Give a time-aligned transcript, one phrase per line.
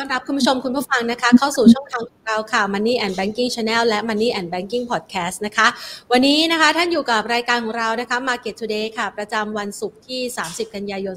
[0.00, 5.66] ต้อนรับคุณผู้ชมคุณผู้ฟังนะคะ เข้าสู่ช่องทางของเราค่ะ Money and Banking Channel และ Money and Banking Podcast นะคะ
[6.12, 11.14] วันนี้นะคะท่านอยู่กับรายการของเรานะคะ Market Today ค่ะ ประจำวันศุกร์ที่ 30 กันยายน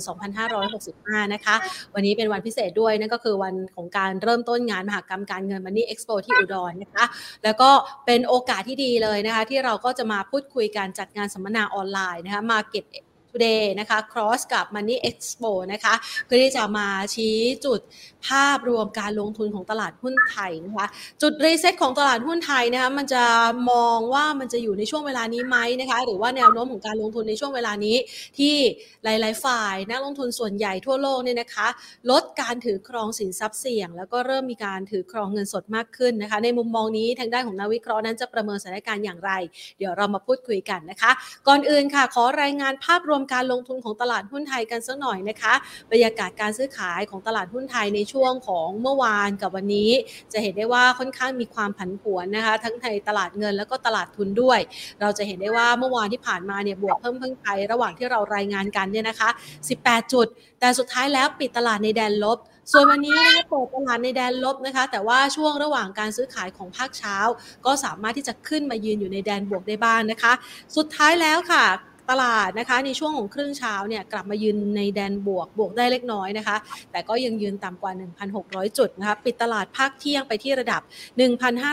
[0.66, 1.56] 2565 นะคะ
[1.94, 7.06] วันนี้เป็นวันพิเศษด้วย นั่นก็คือวันของการเริ่มต้นงานมหกรรมการเงิน Money Expo ที่อุดรนะคะ
[7.44, 7.70] แล้วก็
[8.06, 12.86] เป็นโอกาสที่ดีเลยนะคะ ที่เราก็จะมาพูดคุยการจัดงานสัมมนาออนไลน์นะคะ Market
[13.34, 15.94] Today นะคะ Cross กับ Money Expo นะคะ
[16.26, 17.80] เพื่อที่จะมาชี้จุด
[18.28, 20.88] ภาพรวมการลงทุนของตลาดหุ้นไทยนะคะ
[21.22, 23.24] จุดรีเซ็ตของตลาดหุ้นไทยนะคะมันจะ
[23.72, 27.98] มองว่ามันจะอยู่ในช่วงเวลานี้ไหมนะคะหรือว่าแนวโน้มของการลงทุนในช่วงเวลานี้
[28.38, 28.56] ที่
[29.04, 31.68] หลาย ๆ ฝ่ายนักลงทุนส่วนใหญ่ทั่วโลกเนี่ยนะคะ
[32.12, 39.32] ลดการถือครองสินทรัพย์เสี่ยง แล้วก็เริ่มมีการถือครองเงินสดมากขึ้นนะคะ ในมุมมองนี้ทางด้านของนักวิเคราะห์นั้นจะประเมินสถานการณ์อย่างไร
[39.78, 41.12] เดี๋ยวเรามาพูดคุยกันนะคะ
[41.48, 45.54] ก่อนอื่นค่ะ ขอรายงานภาพรวมการลงทุนของตลาดหุ้นไทยกันสักหน่อยนะคะ
[45.92, 49.92] บรรยากาศการซื้อขายของตลาดหุ้นไทยในช่วงของเมื่อวานกับวันนี้
[50.34, 54.60] จะเห็นได้ว่าค่อนข้างมีความผันผวนนะคะ ทั้งในตลาดเงินแล้วก็ตลาดทุนด้วย
[55.02, 59.30] เราจะเห็นได้ว่าเมื่อวานที่ผ่านมาเนี่ยบวกเพิ่มเพิ่มไประหว่างที่เรารายงานกันเนี่ยนะคะ
[59.72, 60.28] 18 จุด
[60.60, 62.38] แต่สุดท้ายแล้วปิดตลาดในแดนลบ
[62.72, 67.18] ส่วนวันนี้นะคะเปิดตลาดในแดนลบนะคะ แต่ว่าช่วงระหว่างการซื้อขายของภาคเช้า
[67.66, 70.34] ก็สามารถที่จะขึ้นมายืนอยู่ในแดนบวกได้บ้างนะคะ
[70.78, 71.66] สุดท้ายแล้วค่ะ
[72.10, 76.58] ตลาดนะคะในช่วงของครึ่งเช้าเนี่ยกลับมายืนในแดนบวกบวกได้เล็กน้อยนะคะ
[76.92, 77.92] แต่ก็ยังยืนต่ำกว่า
[78.36, 80.82] 1,600 จุดนะคะปิดตลาดภาคเที่ยงไปที่ระดับ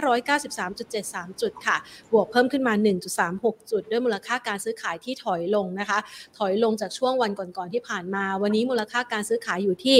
[0.04, 1.76] 1,593.73 จุดค่ะ
[2.12, 2.74] บวกเพิ่มขึ้นมา
[3.22, 5.98] 1.36 จุด ด้วยมูลค่าการซื้อขายที่ถอยลงนะคะ
[6.38, 9.98] ถอยลงจากช่วงวันก่อนๆที่ผ่านมา วันนี้มูลค่าการซื้อขายอยู่ที่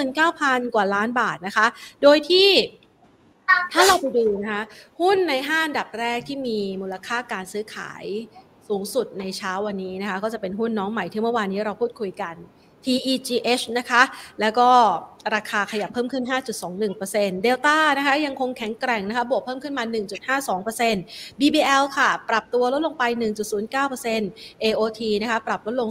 [0.00, 1.66] 29,000 กว่าล้านบาทนะคะ
[2.02, 2.48] โดยที่
[3.72, 4.62] ถ้าเราไปดูนะคะ
[5.00, 8.04] หุ้นในห้าอันดับแรกที่มีมูลค่าการซื้อขาย
[8.68, 12.34] สูงสุดในเช้าวันนี้นะคะ ก็จะเป็นหุ้นน้องใหม่ที่เมื่อวานนี้เราพูดคุยกัน
[12.84, 14.02] TEGH นะคะ
[14.40, 14.68] แล้วก็
[15.34, 16.24] ราคาขยับเพิ่มขึ้น
[16.84, 19.84] 5.21%เดลต้านะคะยังคงแข็งแกร่งนะคะบวกเพิ่มขึ้นมา
[20.62, 23.04] 1.52% BBL ค่ะ ปรับตัวลดลงไป
[23.84, 25.88] 1.09% AOT นะคะปรับลดลง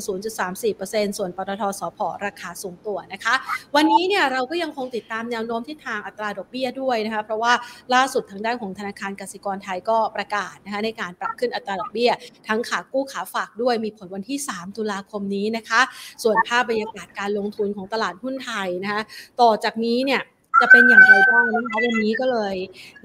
[0.57, 3.33] 0.34%ส่วนปตทสพราคาสูงตัวนะคะ
[3.75, 7.53] วันนี้เนี่ยเราก็ยังคงติดตามแนวโน้มทิศทางอัตราดอกเบี้ยด้วยนะคะเพราะว่า
[7.93, 12.11] ล่าสุดทางด้านของธนาคารกสิกรไทยก็ประกาศนะคะในการปรับขึ้นอัตราดอกเบี้ย
[12.47, 15.81] ทั้งขากู้ขาฝากด้วยมีผลวันที่ 3 ตุลาคมนี้นะคะ
[16.23, 19.01] ส่วนภาพบรรยากาศการลงทุนของตลาดหุ้นไทยนะคะ
[19.41, 20.21] ต่อจากนี้เนี่ย
[20.59, 22.55] จะเป็นอย่างไรบ้างนะคะวันนี้ก็เลย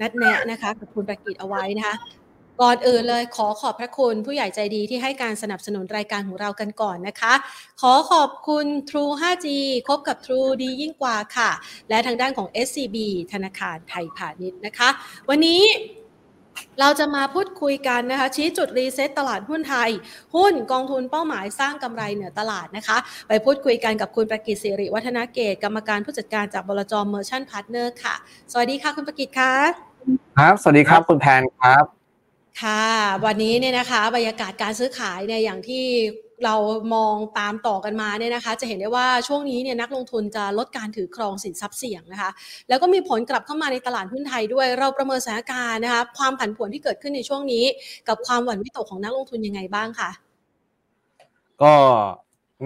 [0.01, 1.95] นัดแนะนะคะกับคุณประกิตเอาไว้นะคะ
[2.61, 7.33] ก่อนอื่นเลยขอขอบพระคุณผู้ใหญ่ใจดีที่ให้การสนับสนุนรายการของเรากันก่อนนะคะ
[7.81, 9.47] ขอขอบคุณ True 5G
[9.87, 11.51] คบกับ True ดียิ่งกว่าค่ะ
[11.89, 12.97] และทางด้านของ SCB
[13.33, 14.89] ธนาคารไทยพาณิชย์นะคะ
[15.29, 15.61] วันนี้
[16.79, 19.89] เราจะมาพูดคุยกันนะคะ ชี้จุด reset ตลาดหุ้นไทย
[20.35, 22.97] หุ้นกองทุนเป้าหมายสร้างกำไรเหนือตลาดนะคะ
[23.27, 26.93] ไปพูดคุยกันกับคุณประกิตสิริวัฒนเกตุกรรมการผู้จัดการจากบลจ.
[27.09, 28.15] Merchant Partners ค่ะ
[28.51, 29.53] สวัสดีค่ะคุณประกิตค่ะ
[30.37, 31.85] ครับ สวัสดีครับคุณแพนครับ
[32.61, 32.85] ค่ะ
[33.25, 35.85] วันนี้เนี่ยนะคะ บรรยากาศการซื้อขายเนี่ยอย่างที่
[36.45, 36.55] เรา
[36.93, 42.31] มองตามต่อกันมาเนี่ยนะคะ จะเห็นได้ว่าช่วงนี้เนี่ยนักลงทุนจะลดการถือครองสินทรัพย์เสี่ยงนะคะ
[42.69, 47.63] แล้วก็มีผลกลับเข้ามาในตลาดหุ้นไทยด้วย เราประเมินสถานการณ์นะคะความผันผวนที่เกิดขึ้นในช่วงนี้
[48.07, 50.11] กับความหวั่นวิตกของนักลงทุนยังไงบ้างคะ
[51.61, 51.73] ก็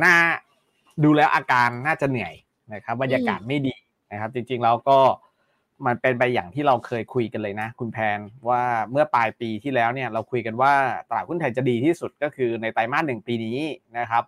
[0.04, 0.16] น่า
[1.04, 2.34] ดูแล้วอาการน่าจะเหนื่อย
[2.74, 3.74] นะครับบรรยากาศไม่ดี
[4.12, 4.98] นะครับ จริงๆแล้วก็
[5.86, 8.62] มันเป็นไปอย่างที่เราเคยคุยกันเลยนะ คุณแพนว่า
[8.92, 10.74] เมื่อปลายปีที่แล้วเนี่ยเราคุยกันว่า
[11.10, 13.60] ตลาดหุ้นไทยจะดีที่สุดก็คือในไตรมาสหนึ่งปีนี้
[14.00, 14.24] นะครับ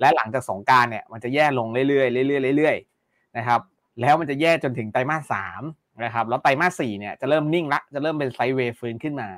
[0.00, 3.60] และหลังจากสงการเนี่ยมันจะแย่ลงเรื่อยๆเรื่อยๆเรื่อยๆนะครับ
[4.00, 5.62] แล้วมันจะแย่จนถึงไตรมาสสาม
[6.04, 9.28] นะครับแล้วไตรมาสสี่เนี่ยจะเริ่มนิ่งละจะเริ่มเป็นไซด์เวย์ฟื้นขึ้นมา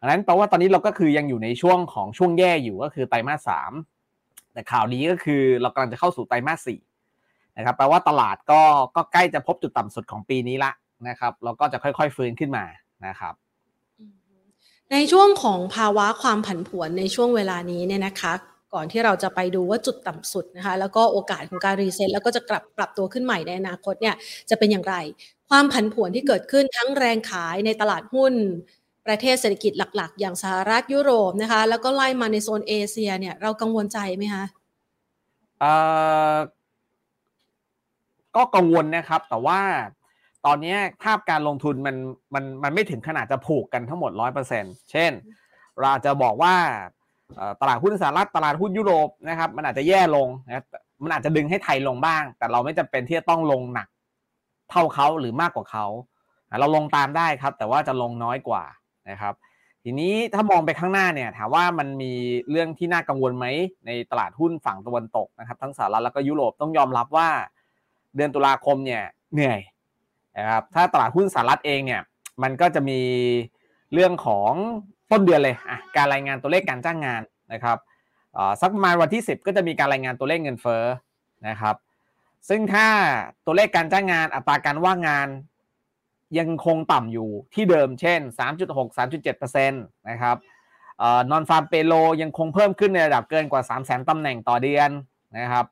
[0.00, 3.72] อันนั้นแปลว่าตอนนี้เราก็คือยังอยู่ในช่วงของช่วงแย่อยู่ก็คือไตรมาสสาม
[4.52, 6.80] แต่ข่าวดีก็คือเรากำลังจะเข้าสู่ไตรมาสสี่
[7.56, 8.60] นะครับแปลว่าตลาดก็
[8.96, 10.72] ก็ใกล้จะพบจุดต่ำสุดของปีนี้ละ
[11.08, 12.64] นะครับแล้วก็จะค่อยๆฟื้นขึ้นมา
[13.06, 13.34] นะครับ
[14.92, 18.32] ในช่วงของภาวะความผันผวนในช่วงเวลานี้เนี่ยนะคะ
[18.74, 24.14] ก่อนที่เราจะไปดูว่าจุดต่ำสุดนะคะแล้วก็โอกาสของการรีเซ็ตแล้วก็จะกลับปรับตัวขึ้นใหม่ในอนาคตเนี่ย
[24.50, 24.94] จะเป็นอย่างไร
[25.50, 28.32] ความผันผวนที่เกิดขึ้นทั้งแรงขายในตลาดหุ้น
[29.06, 34.44] ประเทศเศรษฐกิจหลัก ๆ อย่างสหรัฐยุโรปนะคะแล้วก็ไล่มาในโซนเอเชียเนี่ยเรากังวลใจไหมคะ
[35.60, 35.72] เอ่
[36.32, 36.36] อ
[38.36, 39.60] ก็กังวลนะครับ แต่ว่า
[40.46, 41.96] ตอนนี้ภาพการลงทุนมัน
[42.34, 45.12] มันมันไม่ถึงขนาดจะผูกกันทั้งหมดร้อยเปอร์เซ็นเช่น
[45.78, 46.54] เราจะบอกว่า
[47.60, 50.64] ตลาดหุ้นสหรัฐตลาดหุ้นยุโรปนะครับมันอาจจะแย่ลงนะ
[51.02, 53.88] มันอาจจะดึงให้ไทยลงบ้าง แต่เราไม่จำเป็นที่จะต้องลงหนัก
[54.70, 55.86] เท่าเขาหรือมากกว่าเขา
[56.60, 58.64] เราลงตามได้ครับ แต่ว่าจะลงน้อยกว่า
[59.10, 59.34] นะครับ
[59.84, 62.12] ทีนี้ถ้ามองไปข้างหน้าเนี่ย ถามว่ามันมี
[62.50, 63.46] เรื่องที่น่ากังวลไหม
[63.86, 67.28] ในตลาดหุ้นฝั่งตะวันตกนะครับ ทั้งสหรัฐแล้วก็ยุโรปต้องยอมรับว่า
[68.16, 69.02] เดือนตุลาคมเนี่ย
[69.32, 69.60] เหนื่อย
[70.38, 72.02] นะครับถ้าตลาดหุ้นสหรัฐเองเนี่ย
[72.42, 73.00] มันก็จะมี
[73.92, 74.52] เรื่องของ
[75.10, 77.22] ต้นเดือนเลยอะการรายงานตัวเลขการจ้างงาน
[77.52, 77.78] นะครับ
[78.60, 80.84] สักประมาณวันที่ 10 ก็จะมีการรายงานตัวเลขเงินเฟ้อ
[81.48, 81.76] นะครับ
[82.48, 82.86] ซึ่งถ้า
[83.46, 85.28] ตัวเลขการจ้างงานอัตราการว่างงาน
[86.38, 88.20] ยังคงต่ำอยู่ที่เดิมเช่น
[88.60, 90.36] 3.6 3.7%นะครับ
[91.30, 91.92] นอนฟาร์มเปโล
[92.22, 94.90] ยังคงเพิ่มขึ้นในระดับเกินกว่า 3 0 0 0 0 0ตำแหน่งต่อเดือน
[95.38, 95.66] นะครับ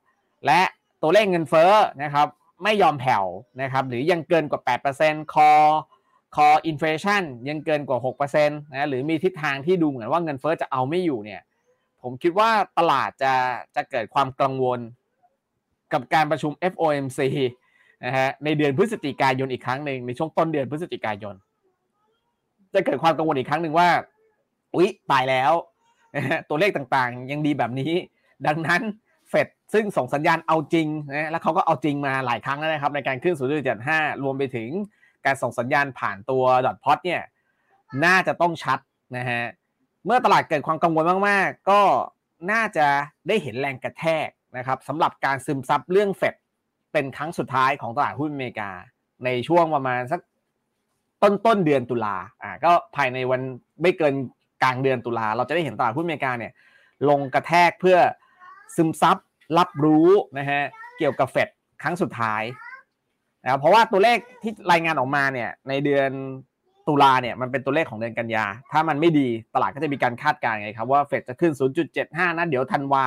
[0.47, 0.61] และ
[1.03, 1.71] ตัวเลขเงินเฟ้อ
[2.03, 2.27] นะครับ
[2.65, 3.25] ไม่ยอมแผ่ว
[3.63, 4.61] นะครับหรือยังเกินกว่า
[4.99, 5.51] 8%คอ
[6.37, 7.99] คออินฟลชันยังเกินกว่า
[8.29, 11.43] 6%นะหรือมีทิศทางที่ดูเหมือนว่าเงินเฟ้อจะเอาไม่อยู่เนี่ย
[12.03, 13.33] ผมคิดว่าตลาดจะ
[13.77, 14.81] จะเกิดความกังวล
[15.93, 17.21] กับการประชุม FOMC
[18.05, 21.35] นะฮะในเดือนพฤศจิกายนอีกครั้งหนึ่งในช่วงต้นเดือนพฤศจิกายน
[22.75, 23.89] จะเกิดความกังวลอีกครั้งหนึ่งว่า
[24.75, 25.53] อุ๊ยตายแล้ว
[26.49, 27.93] ตัวเลขต่างๆ ยังดีแบบนี้
[28.47, 28.83] ดังนั้น
[29.73, 33.35] ซึ่งส่งสัญญาณเอาจริงนะแล้วเขาก็เอาจริงมาหลายครั้งแล้วนะครับ ในการขึ้น
[33.79, 34.69] 0.75 รวมไปถึง
[35.27, 37.23] การส่งสัญญาณผ่านตัวดอทพอตเนี่ย
[38.05, 38.79] น่าจะต้องชัด
[39.17, 39.43] นะฮะ
[40.07, 41.81] เมื่อตลาดเกิดความกังวลมาก ๆ ก็
[42.53, 42.87] น่าจะ
[43.29, 46.35] ได้เห็นแรงกระแทกนะครับสำหรับการซึมซับเรื่องเฟด
[46.93, 48.71] เป็นครั้งสุดท้ายของตลาดหุ้นอเมริกา
[49.25, 50.21] ในช่วงประมาณสัก
[51.23, 53.41] ต้นต้นเดือนตุลาอ่าก็ภายในวัน
[53.83, 54.15] ไม่เกิน
[54.63, 56.53] กลางเดือนตุลา เราจะได้เห็นตลาดหุ้นอเมริกาเนี่ย
[57.09, 57.99] ลงกระแทกเพื่อ
[58.77, 59.17] ซึมซับ
[59.59, 60.09] รับรู้
[60.39, 60.63] นะฮะ
[60.99, 61.49] เกี่ยวกับเฟด
[61.83, 62.43] ครั้งสุดท้าย
[63.45, 66.11] นะเพราะว่าตัวเลขที่รายงานออกมาเนี่ยในเดือน
[66.89, 71.53] ตุลาเนี่ยมันเป็นตัวเลขของเดือนกันยา ถ้ามันไม่ดีตลาดก็จะมีการคาดการณ์ไงครับว่าเฟดจะขึ้น
[71.95, 73.05] 0.75 นะเดี๋ยวธันวา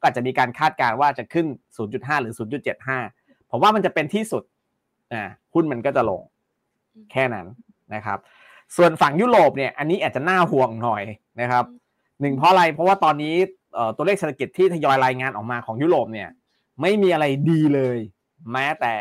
[0.00, 1.46] ก็อาจจะมีการคาดการณ์ว่าจะขึ้น
[1.84, 2.34] 0.5 หรือ
[2.92, 4.42] 0.75 ผมว่ามันจะเป็นที่สุด
[5.14, 5.24] นะ
[5.54, 6.20] หุ้นมันก็จะลง
[7.12, 7.46] แค่นั้น
[7.94, 8.18] นะครับ
[8.76, 11.02] ส่วนฝั่งยุโรปเนี่ยอันนี้อาจจะน่าห่วงหน่อย
[11.40, 11.64] นะครับ
[12.20, 13.34] หนึ่งเพราะอะไรเพราะว่าตอนนี้
[13.96, 16.28] ตัวเลขเศรษฐกิจที่ทยอยรายงานออกมาของยุโรปเนี่ย
[16.80, 17.98] ไม่มีอะไรดีเลย
[18.52, 18.94] แม้แต่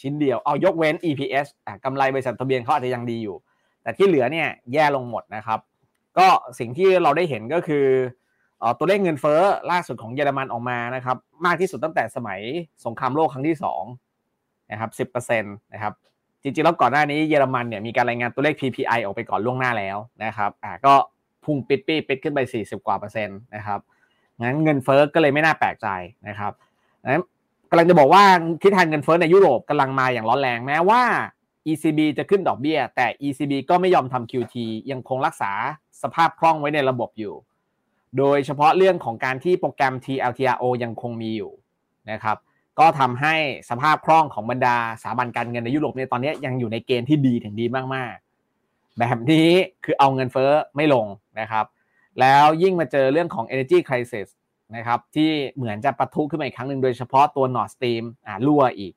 [0.00, 1.46] ชิ้นเดียวเอายกเว้น EPS
[1.84, 3.36] กำไรบริษัททะเบียนเขาอาจจะยังดีอยู่
[3.82, 5.58] แต่ที่เหลือเนี่ยแย่ลงหมดนะครับ
[6.18, 6.26] ก็
[6.58, 7.86] สิ่งที่เราได้เห็นก็คือ
[8.78, 9.40] ตัวเลขเงินเฟ้อ
[9.70, 11.16] ล่าสุดของเยอรมันออกมานะครับ
[11.46, 12.40] มากที่สุดตั้งแต่สมัย
[12.84, 13.56] สงครามโลกครั้งที่
[14.12, 15.92] 2นะครับสิบเปอร์เซ็นต์นะครับ
[16.42, 20.94] จริงๆแล้วก่อนหน้านี้เยอรมันเนี่ยมีการรายงานตัวเลข PPI ออกไปก่อนล่วงหน้าแล้วนะครับอ่าก็
[21.44, 23.80] พุ่งปิดปีปิดขึ้นไป 40 กว่าเปอร์เซ็นต์นะครับ
[24.42, 25.88] งั้นเงินเฟ้อก็เลยไม่น่าแปลกใจ
[26.28, 26.52] นะครับ
[27.12, 27.22] นั้น
[27.70, 28.22] กำลังจะบอกว่า
[28.62, 31.02] ทิศทางเงินเฟ้อในยุโรปกำลังมาอย่างร้อนแรงแม้ว่า
[31.70, 34.54] ECB จะขึ้นดอกเบี้ย แต่ ECB ก็ไม่ยอมทำ QT
[34.90, 35.52] ยังคงรักษา
[36.02, 37.34] สภาพคล่องไว้ในระบบอยู่
[38.18, 41.52] โดยเฉพาะเรื่องของการที่โปรแกรม TLTRO ยังคงมีอยู่
[42.10, 42.36] นะครับ
[42.78, 43.34] ก็ทำให้
[43.70, 49.48] สภาพคล่องของบรรดาสถาบันการเงินในยุโรปเนี่ยตอนนี้ยังอยู่ในเกณฑ์ที่ดีถึงดีมากๆ แบบนี้
[49.84, 51.06] คือเอาเงินเฟ้อไม่ลง
[51.40, 51.64] นะครับ
[52.20, 54.28] แล้วยิ่งมาเจอเรื่องของ energy crisis
[54.76, 58.94] นะครับที่เหมือนจะปะทุขึ้นมาอีกครั้งหนึ่งโดยเฉพาะตัว Nord Stream อ่ารั่วอีก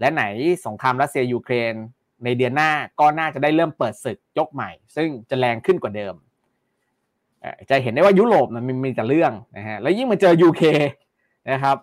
[0.00, 0.24] และไหน
[0.66, 1.74] สงครามรัสเซียยูเครน
[2.24, 2.70] ในเดือนหน้า
[3.00, 6.14] ก็น่าจะได้เริ่มเปิดศึกยกใหม่ ซึ่งจะแรงขึ้นกว่าเดิม
[7.70, 10.62] จะเห็นได้ว่ายุโรปมันมีแต่เรื่องนะฮะแล้วยิ่งมาเจอยูเค
[11.50, 11.76] นะครับ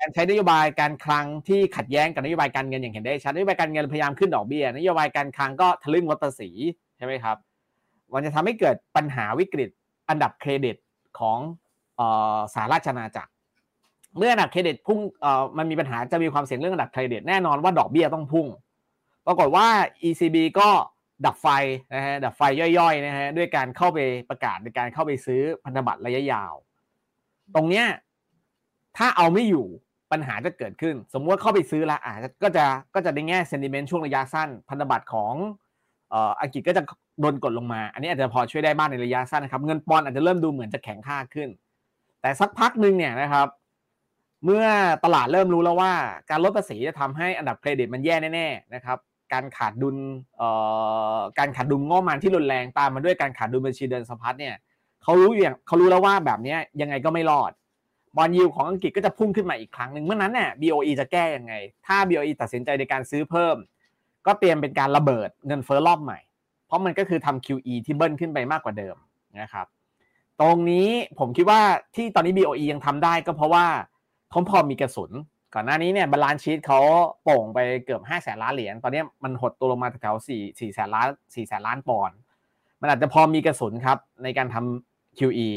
[0.00, 6.50] การใช้นโยบายการคลังที่ขัดแย้งกับนโยบายการเงินอย่างเห็นได้ชัดนโยบายการเงินพยายามขึ้นดอกเบี้ยนโยบายการคลังก็ทะลึ่งลดภาษี
[6.96, 7.36] ใช่ไหมครับ
[8.14, 9.70] มันจะทำให้เกิดปัญหาวิกฤต
[10.08, 10.76] อันดับเครดิต
[11.18, 11.38] ของ
[12.54, 13.32] สหราชอาณาจักร
[14.18, 14.98] เมื่ออันดับเครดิตพุ่ง
[15.58, 18.46] มันมีปัญหาจะมีความเสี่ยงเรื่องอันดับเครดิตแน่นอนว่าดอกเบี้ยต้องพุ่ง
[19.26, 19.66] ปรากฏว่า
[20.08, 20.68] ECB ก็
[21.26, 21.48] ดับไฟ
[21.94, 22.42] นะฮะดับไฟ
[22.78, 23.98] ย่อยๆนะฮะด้วยการเข้าไป
[24.30, 26.54] ประกาศในการเข้าไปซื้อพันธบัตรระยะยาว
[27.54, 27.86] ตรงเนี้ย
[28.96, 29.66] ถ้าเอาไม่อยู่
[30.12, 32.64] ปัญหาจะเกิดขึ้น สมมติว่าเข้าไปซื้อละอะก็จะ
[32.94, 35.34] ก็จะในแง่เซนดิเมนต์ช่วงระยะสั้น พันธบัตรของ
[36.40, 36.82] อังกฤษก็จะ
[37.20, 41.48] โดนกดลงมา อันนี้อาจจะพอช่วยได้บ้างในระยะสั้นนะครับ เงินปอนอาจจะเริ่มดูเหมือนจะแข็งค่าขึ้น
[42.20, 43.46] แต่สักพักหนึ่งเนี่ยนะครับ
[44.44, 44.64] เมื่อ
[45.04, 45.92] ตลาดเริ่มรู้แล้วว่า
[46.30, 48.98] การลดภาษีจะทำให้อันดับเครดิตมันแย่แน่ๆนะครับ
[49.32, 49.96] การขาดดุล
[51.38, 54.54] การขาดดุลงบมันที่รุนแรงตามมาด้วยการขาดดุลบัญชีเดินสะพัดเนี่ย
[55.02, 57.52] เขารู้อย่างเขารู้แล้วว่าแบบนี้ยังไงก็ไม่รอด
[58.16, 61.54] bond yield ของอังกฤษก็จะพุ่งขึ้นมาอีกครั้งหนึ่งเมื่อนั้นเนี่ย BOE จะแก้ยังไง
[61.86, 63.56] ถ้า BOE ตัดสินใจในการซื้อเพิ่ม
[64.26, 66.18] ก็เตรียมเป็นการระเบิดเงินเฟ้อรอบใหม่
[66.70, 68.96] เพราะมันก็คือทำ QE ที่เบิ้ลขึ้นไปมากกว่าเดิม
[69.40, 69.66] นะครับ
[70.40, 71.60] ตรงนี้ผมคิดว่า
[71.94, 73.66] ที่ตอนนี้ BOE ยังทำได้ก็เพราะว่า
[74.30, 75.10] เขาพอมีกระสุน
[75.54, 76.80] ก่อนหน้านี้เนี่ย balance sheet เขา
[77.22, 82.16] โป่งไปเกือบ5แสนล้านเหรียญตอนนี้มันหดตัวลงมาแถว4 4แสนล้าน4แสนล้านปอนด์
[82.80, 85.48] มันอาจจะพอมีกระสุนครับในการทำ QE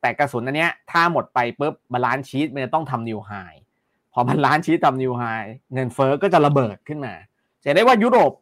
[0.00, 3.32] แต่กระสุนอันเนี้ยถ้าหมดไปปุ๊บ balance sheet มันจะต้องทำ new high
[4.12, 5.22] พอ balance sheet ทำ new high
[5.72, 7.14] เงินเฟ้อก็จะระเบิดขึ้นมา
[7.64, 8.32] จะได้ว่ายุโรป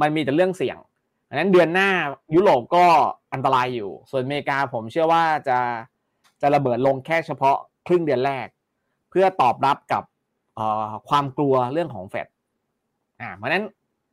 [0.00, 0.76] มันมีแต่เรื่องเสี่ยง
[1.28, 1.90] อันนั้นเดือนหน้า
[2.34, 2.84] ยุโรปก็
[3.32, 5.58] อันตรายอยู่ ส่วนอเมริกาผมเชื่อว่าจะ
[6.40, 7.56] จะระเบิดลงแค่เฉพาะ
[7.86, 8.46] ครึ่งเดือนแรก
[9.10, 10.02] เพื่อตอบรับกับ
[11.08, 12.26] ความกลัวเรื่องของเฟด
[13.20, 13.64] อ่าเพราะนั้น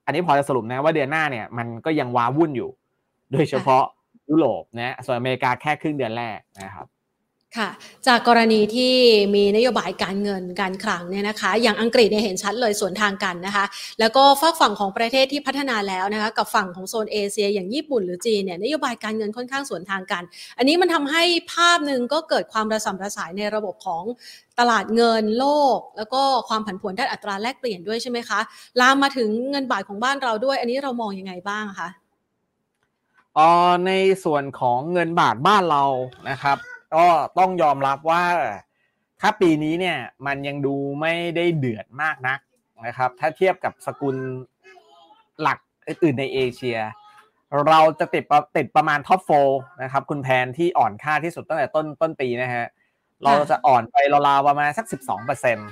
[0.05, 2.69] อันนี้พอจะสรุปนะว่าเดือนหน้าเนี่ยมันก็ยังว้าวุ่นอยู่
[3.31, 3.83] โดยเฉพาะ
[4.29, 6.87] ยุโรปนะส่วนอเมริกาแค่ครึ่งเดือนแรกนะครับ
[7.57, 7.69] ค่ะ
[8.07, 8.93] จากกรณีที่
[9.35, 13.65] มีนโยบายการเงินการคลังเนี่ยนะคะ อย่างอังกฤษเนี่ยเห็นชัดเลยสวนทางกันนะคะ
[13.99, 20.23] แล้วก็ฝากฝั่งของประเทศที่พัฒนาแล้วนะคะ กับฝั่งของโซนเอเชีย อย่างญี่ปุ่นหรือจีนเนี่ยนโยบายการเงินค่อนข้างสวนทางกัน
[20.57, 24.03] อันนี้มันทำให้ภาพหนึ่งก็เกิดความระสำระสายในระบบของ
[24.59, 25.45] ตลาดเงินโล
[25.75, 28.39] ก แล้วก็ความผันผวนด้านอัตราแลกเปลี่ยนด้วยใช่ไหมคะ
[28.81, 31.89] ลามมาถึงเงินบาทของบ้านเราด้วย อันนี้เรามองยังไงบ้างคะ
[33.37, 33.49] อ๋อ
[33.87, 33.91] ใน
[34.23, 35.83] ส่วนของเงินบาทบ้านเรา
[36.29, 36.57] นะครับ
[36.95, 37.05] ก็
[37.39, 38.23] ต้องยอมรับว่า
[39.21, 42.39] ถ้าปีนี้เนี่ยมันยังดูไม่ได้เดือดมากนัก
[42.87, 44.15] นะครับ ถ้าเทียบกับสกุล
[45.41, 46.77] หลักอื่นในเอเชีย
[47.69, 48.23] เราจะติด
[48.57, 49.29] ติดประมาณท็อปโฟ
[49.83, 52.65] นะครับ คุณแพนที่อ่อนค่าที่สุดตั้งแต่ต้นต้นปีนะฮะ
[53.23, 53.95] เราจะอ่อนไป
[54.27, 55.63] ราวๆประมาณสักสิบสองเปอร์เซ็นต์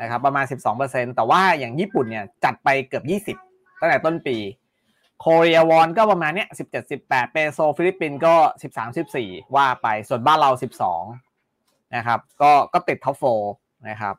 [0.00, 3.36] นะครับประมาณสิบสองเปอร์เซ็นแต่ว่าอย่างญี่ปุ่นเนี่ยจัดไปเกือบยี่สิบ
[3.80, 4.36] ตั้งแต่ต้นปี
[5.26, 11.02] Korea won ก็ประมาณเนี้ยสิบเจ็ดสิบแปดเปโซฟิลิปปินส์ก็สิบสามสิบสี่ว่าไปส่วนบ้านเราสิบสอง
[11.96, 14.14] นะครับก็ก็ติด top four ะครับ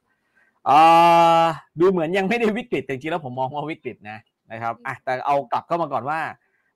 [1.79, 4.19] ดูเหมือนยังไม่ได้วิกฤตแต่จริงๆแล้วผมมองว่าวิกฤตนะ
[4.51, 6.19] นะครับอะแต่เอากลับเข้ามาก่อนว่า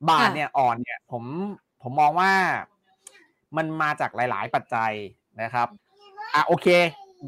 [0.09, 1.23] บาทเนี่ยอ่อนเนี่ยผม
[1.83, 2.31] ผมมองว่า
[3.57, 4.91] มันมาจากหลาย ๆ ปัจจัย
[5.41, 5.67] นะครับ
[6.33, 6.67] อะโอเค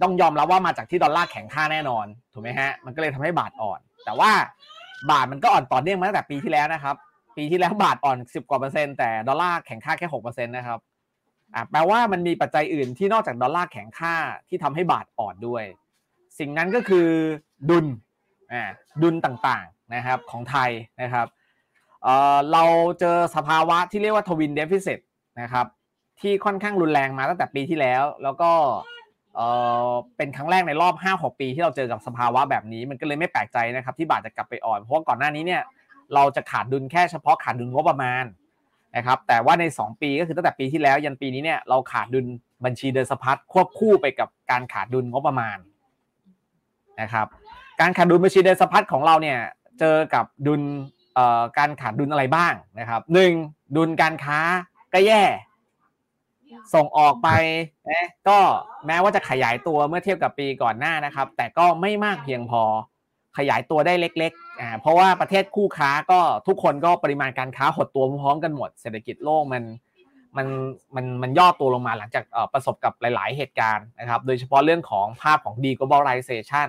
[0.02, 4.32] ต้องยอมรับว่ามาจากที่ดอลลาร์แข็งค่าแน่นอน ถูกไหมฮะ มันก็เลยทำให้บาทอ่อน แต่ว่า
[5.12, 6.96] บาทมันก็อ่อนต่อเนื่องมาตั้งแต่ปีที่แล้วนะครับ
[7.38, 10.80] ปีที่แล้วบาทอ่อนสิบกว่าเปอร์เซ็นต์แต่ดอลลาร์แข็งค่าแค่หกเปอร์เซ็นต์นะครับ
[11.54, 14.16] อ่าแปลว่ามันมีปัจจัยอื่นที่นอกจากดอลลาร์แข็งค่า
[14.48, 15.64] ที่ทำให้บาทอ่อนด้วย
[16.40, 17.08] สิ่งนั้นก็คือ
[17.70, 17.86] ดุล
[18.54, 18.64] อ่า
[19.02, 21.28] ดุลต่างๆนะครับของไทยนะครับ
[22.04, 22.64] เอ่อเรา
[23.00, 25.00] เจอสภาวะที่เรียกว่าทวินเดฟิซิต
[25.42, 25.66] นะครับ
[26.22, 28.52] ที่ค่อนข้างรุนแรงมาตั้งแต่ปีที่แล้ว แล้วก็
[29.36, 29.42] เอ
[29.90, 35.62] อเป็นครั้งแรกในรอบ5-6ปีที่เราเจอกับสภาวะแบบนี้ มันก็เลยไม่แปลกใจนะครับที่บาทจะกลับไปอ่อน เพราะว่าก่อนหน้านี้เนี่ย
[36.16, 38.26] เราจะขาดดุลแค่เฉพาะขาดดุลงบประมาณ
[38.98, 42.26] นะครับแต่ว่าใน 2 ปีก็คือตั้งแต่ปีที่แล้วยันปีนี้เนี่ยเราขาดดุล
[42.66, 45.58] บัญชีเดินสะพัดควบคู่ไปกับการขาดดุลงบประมาณ
[47.02, 47.28] นะครับ
[47.82, 49.40] การขาดดุลบัญชีเดินสะพัดของเราเนี่ย
[49.80, 50.62] เจอกับดุล
[51.58, 53.32] การขาดดุลอะไรบ้างนะครับหนึ่ง
[53.76, 54.40] ดุลการค้า
[54.94, 55.24] ก็แย่
[56.74, 57.30] ส่งออกไป
[57.90, 58.38] นะก็
[58.88, 62.64] แม้ว่าจะขยายตัวเมื่อเทียบกับปีก่อนหน้านะครับ แต่ก็ไม่มากเพียงพอ
[63.38, 69.64] ขยายตัวได้เล็กๆอ่าเพราะว่าประเทศคู่ค้าก็ทุกคนก็ปริมาณการค้าหดตัวพร้อมกันหมด เศรษฐกิจโลกมัน
[70.38, 70.48] มัน
[70.96, 76.68] มันมันย่อตัวลงมาหลังจากประสบกับหลาย ๆ เหตุการณ์นะครับ โดยเฉพาะเรื่องของภาพของ deglobalization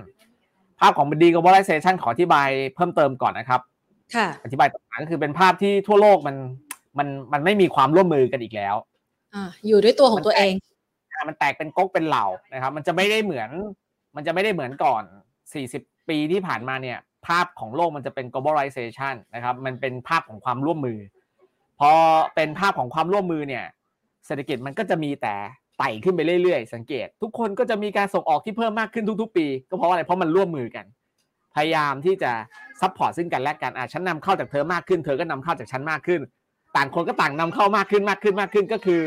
[0.81, 3.61] ภาพของ deglobalization ขออธิบายเพิ่มเติมก่อนนะครับ
[4.15, 6.37] ค่ะอธิบายต่างก็คือเป็นภาพที่ทั่วโลกมัน
[6.99, 8.77] มันมันไม่มีความร่วมมือกันอีกแล้ว
[9.67, 10.55] อยู่ด้วยตัวของตัวเอง
[11.29, 13.51] มันแตกเป็นก๊กเป็นเหล่านะครับ มันจะไม่ได้เหมือน
[14.17, 15.03] มันจะไม่ได้เหมือนก่อน
[15.57, 20.99] 40 ปีที่ผ่านมาเนี่ย ภาพของโลกมันจะเป็น globalization นะครับ มันเป็นภาพของความร่วมมือ
[21.81, 21.93] พอ
[22.35, 23.65] เป็นภาพของความร่วมมือเนี่ย
[24.27, 25.35] เศรษฐกิจมันก็จะมีแต่
[25.79, 30.87] ไต่ขึ้นไปเรื่อยๆ สังเกต ทุกคนก็จะมีการส่งออกที่เพิ่มมากขึ้นทุก ๆ ปี ก็เพราะอะไรเพราะมันร่วมมือกัน
[31.55, 32.33] พยายามที่จะ
[32.81, 36.21] support ซึ่งกันและกันอะฉันนำเข้าจากเธอมากขึ้น เธอก็นำเข้าจากฉันมากขึ้น
[36.77, 39.01] ต่างคนก็ต่างนำเข้ามากขึ้นมากขึ้นมากขึ้นก็คือ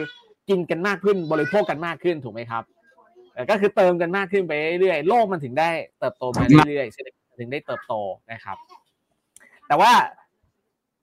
[0.50, 2.63] กินกันมากขึ้นบริโภคกันมากขึ้นถูกไหมครับ
[3.50, 5.69] ก็คือเติมกันมากขึ้นไปเรื่อยๆโลกมันถึงได้
[6.00, 7.93] เติบโตมาเรื่อยๆถึงได้เติบโต
[8.31, 8.57] นะครับ
[9.67, 9.91] แต่ว่า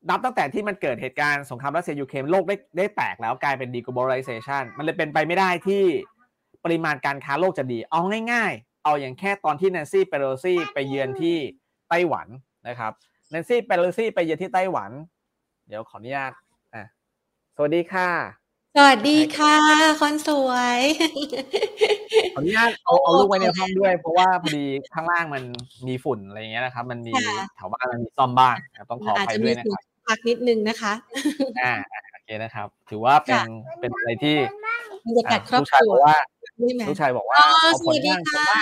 [0.08, 5.82] นับตั้งแต่ที่มันเกิดเหตุการณ์สงครามรัสเซียยูเครนโลกได้ได้แตกแล้วกลายเป็น deglobalization มันเลยเป็นไปไม่ได้ที่
[6.64, 8.00] ปริมาณการค้าโลกจะดี เอา
[8.32, 11.36] ง่ายๆ เอาอย่างแค่ตอนที่แนนซี่เปโรซี่ไปเยือนที่
[11.88, 12.26] ไต้หวัน
[12.68, 12.92] นะครับ
[13.30, 14.90] แนนซี่เปโรซี่ไปเยือนที่ไต้หวัน
[15.68, 16.32] เดี๋ยวขออนุญาต
[17.56, 18.10] สวัสดีค่ะ
[18.76, 19.56] สวัสดีค่ะ
[20.00, 20.78] คนสวย
[22.34, 25.42] ขออนุญาตเอาเอาลูกไว้ในห้องด้วย เพราะว่าพอดีข้างล่างมัน
[25.88, 27.12] มีฝุ่นอะไรเงี้ยนะครับ มันมี
[27.56, 28.56] แถวบ้านมันมีซ่อมบ้าน
[28.90, 30.92] ต้องขอไปด้วยนะครับพักนิดนึงนะคะ
[31.60, 31.72] อ่า
[32.12, 33.40] โอเคนะครับ ถือว่าเป็น
[33.80, 34.36] เป็นอะไรที่
[35.06, 36.16] บรรยากาศครอบครัวว่า
[36.88, 37.38] ลูกชายบอกว่า
[37.80, 38.52] สวัสดีค่ะ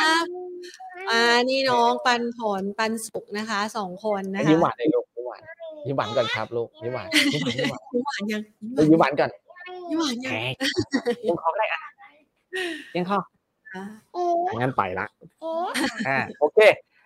[1.10, 1.20] อ่า
[1.50, 5.06] นี่น้องปันผลปันสุกนะคะสองคนนะคะยิ้มหวานเลยลูก
[5.86, 8.42] ยิ้มหวานก่อนครับลูกยิ้มหวานยิ้มหวานยิ้มหวานยัง
[8.90, 9.30] ยิ้มหวานก่อน
[9.90, 10.34] ยิ้มหวานยัง
[11.26, 11.80] ยังคอได้อะ
[12.96, 13.18] ยังคอ
[14.56, 15.06] งั้นไปละ
[16.08, 16.58] อ่าโอเค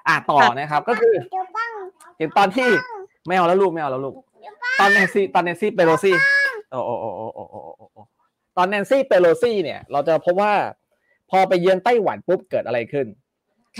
[0.09, 1.14] อะต่อนะครับก็คือ
[2.19, 2.69] เห็นตอนที่
[3.26, 4.14] ไม่เอาแล้วลูกไม่เอาแล้วลูก
[4.81, 6.16] ตอนแนนซี่ตอนแนนซี่เปโรซี่
[6.71, 8.02] โอ้โอ้โอ้โอ้โอ้โอ้โอ้
[8.57, 10.52] ตอนแนนซี่เปโรซี่เนี่ย เราจะพบว่า
[11.31, 13.07] พอไปเยือนไต้หวันปุ๊บเกิดอะไรขึ้น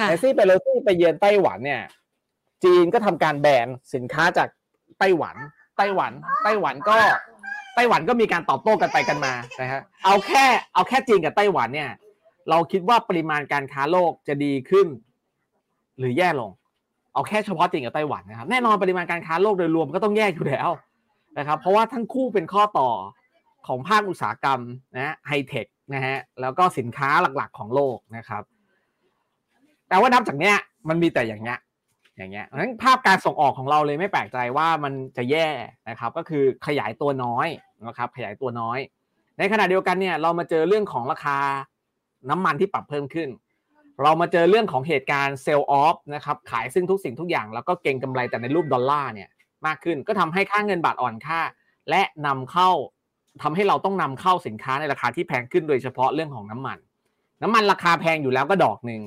[0.09, 1.83] แนนซี่เปโรซี่ไปเยือนไต้หวันเนี่ย
[2.65, 4.49] จีนก็ทำการแบนสินค้าจาก
[4.99, 5.37] ไต้หวัน
[5.76, 6.12] ไต้หวัน
[6.45, 6.97] ไต้หวันก็
[7.75, 11.91] ไต้หวันก็มีการตอบโต้กันไปกันมานะฮะเอาแค่เอาแค่จีนกับไต้หวันเนี่ย
[12.50, 14.87] เราคิดว่าปริมาณการค้าโลกจะดีขึ้น
[15.99, 16.50] หรือแย่ลง
[17.14, 20.71] เอาแค่เฉพาะจีนกับไต้หวันนะครับแน่นอนปริมาณการค้าโลกโดยรวมก็ต้องแยกอยู่แล้ว
[21.38, 22.91] นะครับ เพราะว่าทั้งคู่เป็นข้อต่อ
[23.67, 24.61] ของภาคอุตสาหกรรม
[24.97, 28.43] นะไฮเทคนะฮะแล้วก็สินค้าหลักๆของโลกนะครับ
[29.88, 30.57] แต่ว่านับจากเนี้ย
[30.88, 31.59] มันมีแต่อย่างเงี้ย
[32.16, 35.49] อย่างเงี้ยเพราะฉะนั้นภาพการส่งออกของเราเลยไม่แปลกใจว่ามันจะแย่
[35.88, 37.49] นะครับ ก็คือขยายตัวน้อย
[37.87, 38.78] นะครับ ขยายตัวน้อย
[39.38, 41.38] ในขณะเดียวกันเนี่ยเรามาเจอเรื่องของราคา
[42.30, 43.28] น้ำมันที่ปรับเพิ่มขึ้น
[44.02, 49.28] เรามาเจอเรื่องของเหตุการณ์เซลล์ออฟนะครับขายซึ่งทุกสิ่งทุกอย่าง แล้วก็เก็งกำไรแต่ในรูปดอลลาร์เนี่ย
[49.66, 51.40] มากขึ้นก็ทำให้ค่าเงินบาทอ่อนค่า
[51.90, 52.71] และนำเข้า
[53.42, 56.78] ทำให้เราต้องนำเข้าสินค้าในราคาที่แพงขึ้นโดยเฉพาะเรื่องของน้ำมัน
[57.42, 59.00] น้ำมันราคาแพงอยู่แล้วก็ดอกหนึ่ง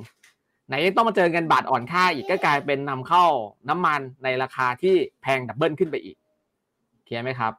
[0.67, 3.25] ไหนยังต้องมาเจอเงินบาทอ่อนค่าอีกก็กลายเป็นนำเข้า
[3.69, 6.17] น้ำมันในราคาที่แพงดับเบิลขึ้นไปอีก
[7.05, 7.53] เคลียร์ไหมครับ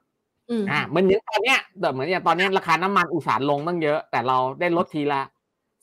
[0.50, 5.22] อืมอ่าเหมือนอย่างตอนเนี้ยแต่เหมือนอย่างตอนเนี้ยราคาน้ำมันอุตสาหลงตั้งเยอะ แต่เราได้ลดทีละ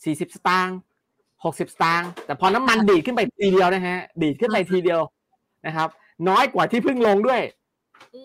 [0.04, 0.78] สี่สิบสตางค์
[1.44, 5.02] หกสิบสตางค์แต่พอน้ำมันดีดขึ้นไปทีเดียวนะฮะ ดีดขึ้นไปทีเดียว
[5.66, 5.90] นะครับ
[6.30, 7.42] น้อยกว่าที่เพิ่งลงด้วย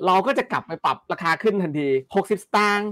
[0.07, 2.91] เราก็จะกลับไปปรับราคาขึ้นทันทีหกสิบสตางค์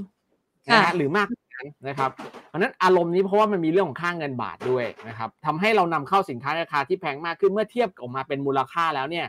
[0.68, 2.10] นะฮะหรือมากกว่า นั้นนะครับ
[2.48, 9.26] เพราะนั้นอารมณ์นี้เพราะว่ามันมีเรื่องของค่างเงินบาทด้วยนะครับทำให้เรานำเข้าสินค้าราคาที่แพงมากขึ้นเมื่อเทียบออกมาเป็นมูลค่าแล้วเนี่ย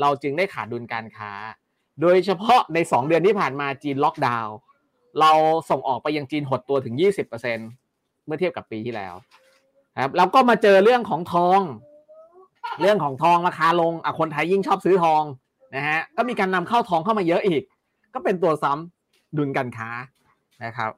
[0.00, 1.30] เราจึงได้ขาดดุลการค้า
[2.00, 4.54] โดยเฉพาะใน 2 เดือนที่ผ่านมาจีนล็อกดาวน์
[5.20, 5.32] เรา
[5.70, 9.14] ส่งออกไปยังจีนหดตัวถึง 20%เมื่อเทียบกับปีที่แล้ว
[10.02, 11.60] ครับแล้วก็มาเจอเรื่องของทอง
[12.80, 15.22] เรื่องของทองราคาลงอะคนไทยยิ่งชอบซื้อทอง
[15.76, 17.62] นะฮะก็มีการนำเข้าทองเข้ามาเยอะอีก
[18.14, 19.88] ก็เป็นตัวซ้ำดุลการค้า
[20.64, 20.90] นะครับ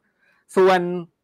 [0.57, 0.81] ส่วน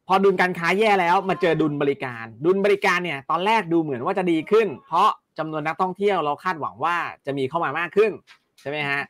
[0.09, 5.09] พอดุลการค้าแย่แล้วมาเจอดุลบริการ ดุลบริการเนี่ยตอนแรกดูเหมือนว่าจะดีขึ้น เพราะ
[5.39, 8.11] จำนวนนักท่องเที่ยวเราคาดหวังว่าจะมีเข้ามามากขึ้น
[8.61, 9.01] ใช่ไหมฮะ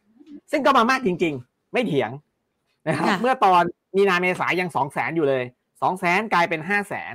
[0.50, 2.10] ซึ่งก็มามากจริง ๆ ไม่เถียง
[2.86, 3.62] นะครับค่ะเมื่อตอน
[3.96, 5.44] มีนาเมษายังสองแสนอยู่เลย
[5.82, 7.14] สองแสนกลายเป็นห้าแสน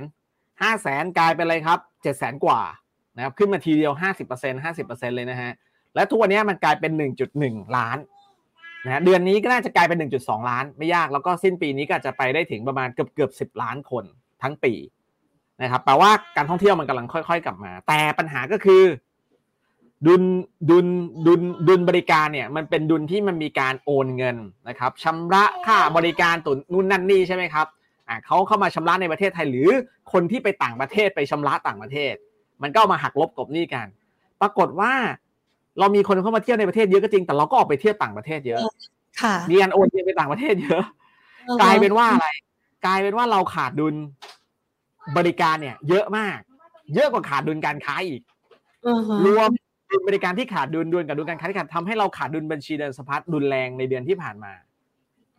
[0.62, 2.60] ห้าแสนกลายเป็นอะไรครับเจ็ดแสนกว่า
[3.16, 5.52] นะครับขึ้นมาทีเดียวห้าสิบเปอร์เซ็นห้าสิบเปอร์เซ็นเลยนะฮะ
[5.94, 7.98] และทุกวันนี้มันกลายเป็นหนึ่งจุดหนึ่งล้าน
[8.86, 14.04] นะเดือนนี้ก็น่าจะกลายเป็นหนึ่งจุดสองล้านไม่ยากแล้วก็สิ้นปีนี้ก็จะไปได้ถึงประมาณเกือบเกือบสิล้านคน
[14.42, 14.72] ทั้งปี
[15.62, 18.82] นะครับแปลว่าการท่องเที่ยวมันกำลังค่อย ๆ กลับมา แต่ปัญหาก็คือ
[20.06, 20.22] ดุล
[20.70, 20.86] ดุล
[21.26, 24.36] ดุลดุลบริการเนี่ย มันเป็นดุลที่มันมีการโอนเงิน
[24.68, 27.66] นะครับชำระค่าบริการตุนนู่นนั่นนี่ใช่ไหมครับ
[28.08, 29.70] อ่าเขาเข้ามาชำระในประเทศไทยหรือ
[30.12, 32.14] คนที่ไปต่างประเทศไปชำระต่างประเทศ
[32.62, 33.86] มันก็ามาหักลบกบหนี้กัน
[34.40, 34.92] ปรากฏว่า
[35.78, 38.60] เรามีคนเข้ามาเที่ยวในประเทศเยอะก็จริง แต่เราก็ออกไปเที่ยวต่างประเทศเยอะ
[39.22, 40.84] ค่ะมีการโอนเงินไปต่างประเทศเยอะ
[41.60, 42.28] กลายเป็นว่าอะไร
[42.86, 43.94] กลายเป็นว่าเราขาดดุล
[45.16, 46.38] บริการเนี่ย เยอะมาก
[46.94, 48.20] เยอะกว่าขาดดุลการค้าอีก
[48.86, 49.50] อือฮะรวม
[49.90, 54.52] ดุลบริการที่ขาดดุลดุลกับดุลการค้าที่ขาดทำให้เราขาดดุลบัญชีเดินสะพัดดุลแรงในเดือนที่ผ่านมา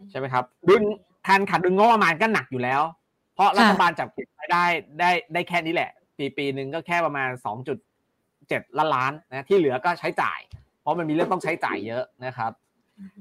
[0.10, 0.84] ใช่ไหมครับ ดุล
[1.28, 2.82] การขาดดุลงบประมาณก็หนักอยู่แล้ว
[3.34, 4.66] เพราะรัฐบาลจัดเก็บรายได้
[5.00, 7.78] ได้ได้แค่นี้แหละ ปีปีหนึ่งก็แค่ประมาณสองจุด
[8.50, 10.40] เจ็ดล้านล้านนะที่เหลือก็ใช้จ่าย
[10.82, 12.52] เพราะมันมีเรื่องต้องใช้จ่ายเยอะนะครับ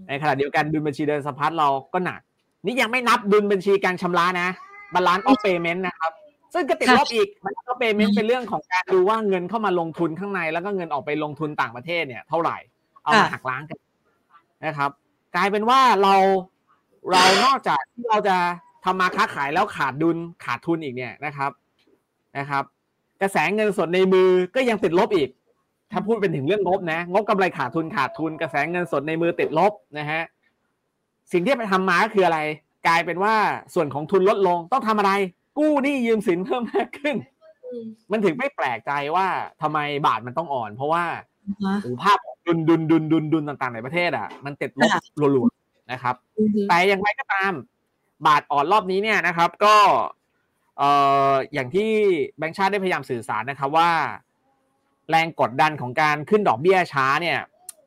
[0.08, 2.20] ในขณะเดียวกันดุลบัญชีเดินสะพัดเราก็หนัก
[2.64, 4.48] นี่ยังไม่นับดุลบัญชีการชำระนะ
[4.94, 6.12] balance of payment นะครับ
[6.54, 12.56] ซึ่งก็ติดลบอีก balance of payment เป็นเรื่องของการดูว่าเงินเข้ามาลงทุนข้างใน แล้วก็เงินออกไปลงทุนต่างประเทศเนี่ยเท่าไหร่
[13.02, 13.78] เอามาค่ะหักล้างกัน
[14.64, 14.90] นะครับ
[15.36, 16.14] กลายเป็นว่าเรา
[17.10, 18.36] เรานอกจากที่เราจะ
[18.84, 21.50] ทำมาค้าขายแล้วขาดดุลขาดทุนอีกเนี่ยนะครับ
[22.38, 22.64] นะครับ
[23.24, 25.28] กระแสเงินสดในมือก็ยังติดลบอีก
[25.92, 30.22] ถ้าพูดเป็นถึงเรื่องงบนะ งบกำไรขาดทุนขาดทุน กระแสเงินสดในมือติดลบนะฮะ
[31.32, 32.40] สิ่งที่ไปทำมาก็คืออะไร
[32.86, 33.34] กลายเป็นว่า
[33.74, 35.12] ส่วนของทุนลดลงต้องทำอะไร
[35.58, 37.16] กู้หนี้ยืมสินเพิ่มมากขึ้น
[37.64, 39.26] อืมมันถึงไม่แปลกใจว่า
[39.62, 41.04] ทำไมบาทมันต้องอ่อน เพราะว่า
[41.64, 47.52] ฮะโอ้ภาพของดุลดุลดุลดุลดุลต่างๆในประเทศอะ มันติดลบค่ะรัวๆนะครับอือฮึแต่อย่างไรก็ตาม
[48.26, 49.76] บาทอ่อนรอบนี้เนี่ยนะครับ ก็
[50.78, 50.90] เอ่
[51.30, 51.90] ออย่างที่
[52.38, 53.90] แบงค์ชาติได้พยายามสื่อสารนะครับว่า
[55.10, 57.38] แรงกดดันของการขึ้นดอกเบี้ยช้าเนี่ย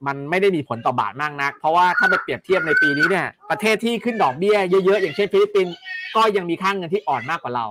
[0.07, 5.75] มันไม่ได้มีผลต่อบาทมากนัก เพราะว่าถ้าไปเปรียบเทียบในปีนี้เนี่ยประเทศที่ขึ้นดอกเบี้ยเยอะๆอย่างเช่นฟิลิปปินส์
[6.15, 7.67] ก็ยังมีค่างเงินที่อ่อนมากกว่าเรา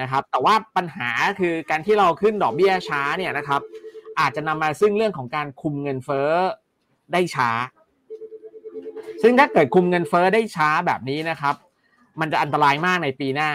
[0.00, 3.60] นะครับ แต่ว่าปัญหาคือการที่เราขึ้นดอกเบี้ยช้าเนี่ยนะครับ
[4.20, 6.30] อาจจะนำมาซึ่งเรื่องของการคุมเงินเฟ้อ
[7.12, 7.50] ได้ช้า
[9.22, 11.54] ซึ่งถ้าเกิดคุมเงินเฟ้อได้ช้าแบบนี้นะครับ
[12.20, 13.50] มันจะอันตรายมากในปีหน้า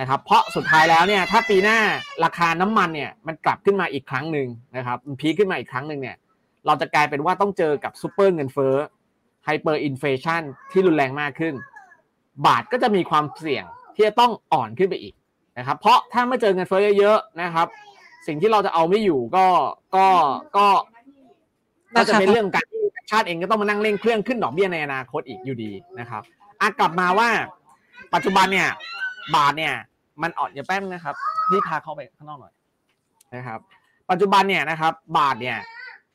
[0.00, 1.78] นะครับ เพราะสุดท้ายแล้วเนี่ยถ้าปีหน้า
[2.24, 6.16] ราคาน้ำมันเนี่ยมันกลับขึ้นมาอีกครั้งหนึ่งนะครับมันพีขึ้นมาอีกครั้งหนึ่งเนี่ย
[6.66, 8.74] เราจะกลายเป็นว่าต้องเจอกับซูเปอร์เงินเฟ้อ
[9.44, 11.54] hyperinflation ที่รุนแรงมากขึ้น
[12.46, 15.14] บาทก็จะมีความเสี่ยงที่จะต้องอ่อนขึ้นไปอีก
[15.58, 17.66] นะครับ เพราะถ้าไม่เจอเงินเฟ้อเยอะๆนะครับ
[18.26, 19.46] สิ่งที่เราจะเอาไม่อยู่ก็
[19.96, 20.06] ก็
[20.56, 20.66] ก็
[21.96, 26.22] ก็จะเป็นเรื่องการที่ชาติเองก็ต้องมานั่งเร่งเครื่องขึ้นดอกเบี้ยในอนาคตอีกอยู่ดีนะครับ
[26.60, 27.28] อะกลับมาว่า
[28.14, 28.68] ปัจจุบันเนี่ย
[29.36, 29.74] บาทเนี่ย
[30.22, 31.14] มันอ่อนอย่าแป๊บนะครับ
[31.50, 32.54] นี่พาเข้าไปข้างนอกหน่อย
[33.34, 33.60] นะครับ
[34.10, 35.58] ปัจจุบันเนี่ยนะครับ บาทเนี่ย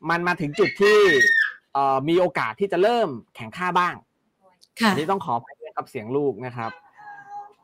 [0.09, 0.97] มันมาถึงจุดที่
[2.09, 3.95] มีโอกาสที่จะเริ่มแข่งค่าบ้าง
[4.81, 6.71] ค่ะนี่ต้องขอไปกับเสียงลูกนะครับ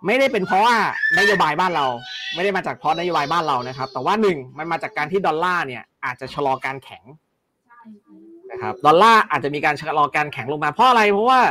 [0.05, 0.75] ไม่ได้เป็นเพราะว่า
[1.19, 1.87] นโยบายบ้านเรา
[2.35, 7.03] ไม่ได้มาจากเพราะนโยบายบ้านเรานะครับ แต่ว่าหนึ่งมันมาจากการที่ดอลลาร์เนี่ย อาจจะชะลอการแข็ง
[8.51, 11.41] นะครับดอลลาร์อาจจะมีการชะลอการแข็งลงมาเพราะอะไรเพราะว่า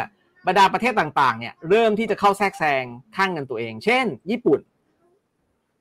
[0.46, 2.84] บรรดาประเทศต่างๆเนี่ยเริ่มที่จะเข้าแทรกแซง
[3.16, 4.60] ข้างเงินตัวเอง เช่น ญี่ปุ่น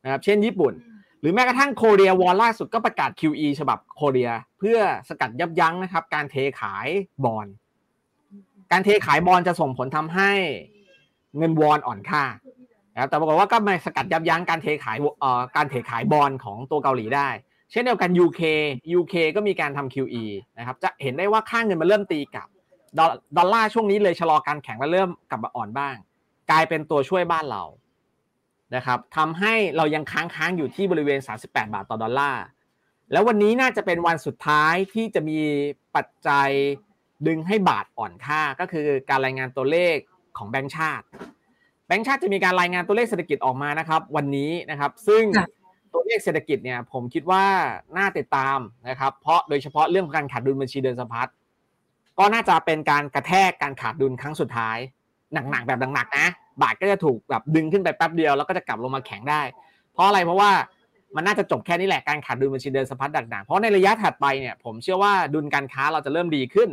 [0.04, 0.74] นะครับเช่น ญี่ปุ่น
[1.22, 6.88] หรือแม้กระทั่งโคเรียวอลล่าสุดก็ประกาศ QE ฉบับโคเรียเพื่อสกัดยับยั้งนะครับ การเทขาย
[7.26, 7.48] บอล
[8.72, 10.32] การเทขายบอลจะส่งผลทำให้
[11.38, 12.24] เงินวอนอ่อนค่า
[12.94, 17.30] นะแต่ปรากฏว่าก็มาสกัดยับยั้งการเทขายเอ่อการเทขายบอลของตัวเกาหลีได้
[17.72, 18.42] เช่นเดียวกัน UK
[19.00, 20.26] UK ก็มีการทำ QE
[20.58, 22.48] นะครับจะเห็นได้ว่าค่าเงินมันเริ่มตีกลับ
[23.38, 25.96] ดอลลาร์ช่วงนี้เลยชะลอการแข่งและเริ่มกลับมาอ่อนบ้าง
[26.52, 27.64] กลายเป็นตัวช่วยบ้านเรา
[28.76, 32.44] นะครับทำให้เรายังค้างค้างอยู่ที่บริเวณ 38 บาทต่อดอลลาร์
[33.12, 35.40] แล้ววันนี้น่าจะเป็นวันสุดท้ายที่จะมี
[35.96, 36.50] ปัจจัย
[37.28, 39.96] ดึงให้บาทอ่อนค่าก็คือการรายงานตัวเลข
[40.38, 41.06] ของแบงก์ชาติ
[41.88, 45.24] แบงก์ชาติจะมีการรายงานตัวเลขเศรษฐกิจออกมานะครับ วันนี้นะครับ ซึ่ง
[45.94, 47.46] ตัวเลขเศรษฐกิจเนี่ยผมคิดว่า
[47.98, 48.58] น่าติดตาม
[48.90, 51.28] นะครับ เพราะโดยเฉพาะเรื่องของการขาดดุลบัญชีเดินสะพัด
[52.20, 54.78] ก็น่าจะเป็นการกระแทกการขาดดุลครั้งสุดท้าย
[55.34, 56.28] หนักๆแบบหนักๆนะ
[56.62, 59.42] บาทก็จะถูกแบบดึงขึ้นไปแป๊บเดียวแล้วก็จะกลับลงมาแข็งได้
[59.94, 60.52] เพราะอะไรเพราะว่า
[61.16, 66.70] มันน่าจะจบแค่นี้แหละการขาดดุลบัญชีเดินสะพัดหนักๆเพราะในระยะถัดไปเนี่ยผมเชื่อว่าดุลการค้าเราจะเริ่มดีขึ้น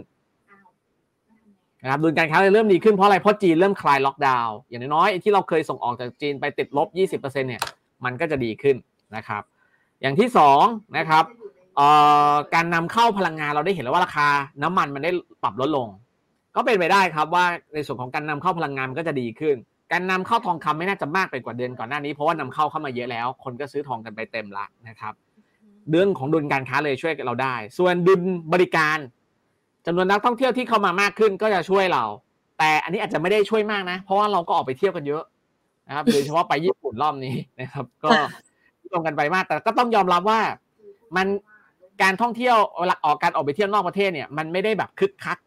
[1.83, 6.89] นะครับดุลการค้าจะเริ่มดีขึ้นเพราะอะไรเพราะจีนเริ่มคลายล็อกดาวน์อย่างน้อยๆที่เราเคยส่งออกจากจีนไปติดลบ
[7.21, 7.63] 20%เนี่ย
[8.05, 8.77] มันก็จะดีขึ้น
[9.17, 9.43] นะครับ
[10.03, 10.29] อย่างที่
[10.63, 11.25] 2นะครับ
[12.55, 14.29] การนำเข้าพลังงานเราได้เห็นแล้วว่าราคา
[14.63, 15.11] น้ำมันมันได้
[15.43, 15.89] ปรับลดลง
[16.57, 19.57] ก็เป็นไปได้ครับว่าในส่วนของการนำเข้าพลังงานมันก็จะดีขึ้น
[19.93, 25.15] การนำเข้าทองคำไม่น่าจะมากไปกว่าเดือนก่อนหน้านี้เพราะว่านำเข้าเข้ามาเยอะแล้ว คนก็ซื้อทองกันไปเต็มละนะครับ
[25.91, 28.21] เรื่องของดุลการค้าเลยช่วยเราได้ ส่วนดุล
[28.53, 28.99] บริการ
[29.87, 32.05] จำนวนนักท่องเที่ยวที่เข้ามามากขึ้นก็จะช่วยเรา
[32.59, 35.23] แต่อันนี้อาจจะไม่ได้ช่วยมากนะ เพราะว่าเราก็ออกไปเที่ยวกันเยอะ
[35.89, 38.11] นะครับโดยเฉพาะไปญี่ปุ่นรอบนี้นะครับ ก็
[38.93, 40.41] ตรงกันไปมาก แต่ก็ต้องยอมรับว่า
[41.17, 41.27] มัน
[42.03, 45.39] การท่องเที่ยวเวลาออกการออกไปเที่ยวนอกประเทศเนี่ยมันไม่ได้แบบคึกคัก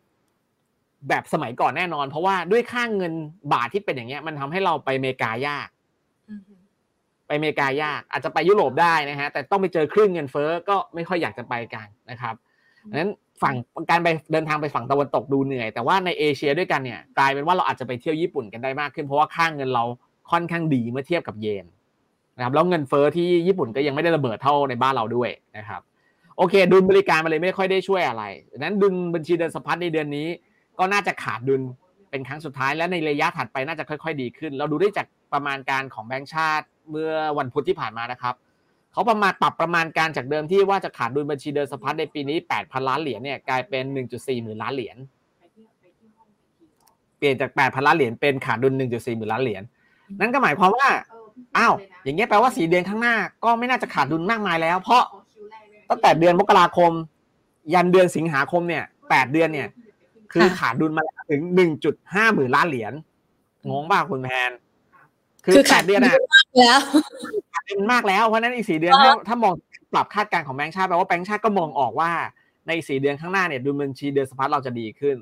[1.09, 3.13] แบบสมัยก่อนแน่นอน เพราะว่าด้วยค่างเงิน
[3.53, 5.67] บาทที่เป็นอย่างเงี้ย มันทำให้เราไปอเมริกายาก
[7.27, 12.35] ไปอเมริกายาก อาจจะไปยุโรปได้นะฮะแต่ต้องไปเจอคลื่นเงินเฟ้อก็ไม่ค่อยอยากจะไปกันนะครับ
[12.99, 13.11] นั้น
[13.41, 13.55] ฝั่ง
[13.89, 19.83] การไปเดินทางไปฝั่งตะวันตกดูเหนื่อย แต่ว่าในเอเชียด้วยกันเนี่ยกลายเป็นว่าเราอาจจะไปเที่ยวญี่ปุ่นกันได้มากขึ้นเพราะว่าค่างเงินเรา
[20.31, 21.65] ค่อนข้างดีเมื่อเทียบกับเยน
[22.37, 25.81] นะครับแล้วเงินเฟอ้อที่ญี่ปุ่นก็ยังไม่ได้ระเบิดเท่าในบ้านเราด้วยนะครับ
[26.37, 30.27] โอเค ดุลบริการมาเลยไม่ค่อยได้ช่วยอะไรดังนั้นดุลบัญชีเดินสะพัดในเดือนนี้
[30.79, 31.61] ก็น่าจะขาดดุล
[32.09, 38.35] เป็นครั้งสุดท้ายและในระยะถัดไปน่าจะค่อย ๆ ดีขึ้น เราดูได้จากประมาณการของแบงก์ชาติเมื่อวันพุธที่ผ่านมานะครับ
[38.93, 44.97] เขาประมาณปรับประมาณการจากเดิมที่ว่าจะขาดดุลบัญชีเดินสะพัดในปีนี้ 8,000 ล้านเหรียญเนี่ยกลายเป็น 1.4หมื่นล้านเหรียญ
[47.17, 49.63] เปลี่ยนจาก 8,000 ล้านเหรียญเป็นขาดดุล 1.4หมื่นล้านเหรียญ
[50.19, 50.87] นั่นก็หมายความว่า
[51.57, 55.03] อ้าวอย่างเงี้ยแปลว่าสีเดือนข้างหน้าก็ไม่น่าจะขาดดุลมากมายแล้ว เพราะ
[55.93, 56.91] ตั้งแต่เดือนมกราคม
[57.73, 59.67] ยันเดือนสิงหาคมเนี่ยแปดเดือนเนี่ย
[60.33, 62.93] คือขาดดุลมาถึงหนึ่งจุดห้าหมื่นล้านเหรียญ
[63.69, 64.51] งงบ้าคุณแพน
[65.45, 66.15] คือแปดเดือนอะ
[66.59, 66.79] แล้ว
[67.53, 69.53] ขาดดุลมากแล้วเพราะนั้นอีกสี่เดือนถ้าถ้ามอง
[69.93, 72.11] ปรับคาดการณ์ของแบงค์ชาติแปลว่าแบงค์ชาติก็มองออกว่า
[72.67, 75.17] ในสี่เดือนข้างหน้าเนี่ยดุลบัญชีเดือนสะพัดเราจะดีขึ้น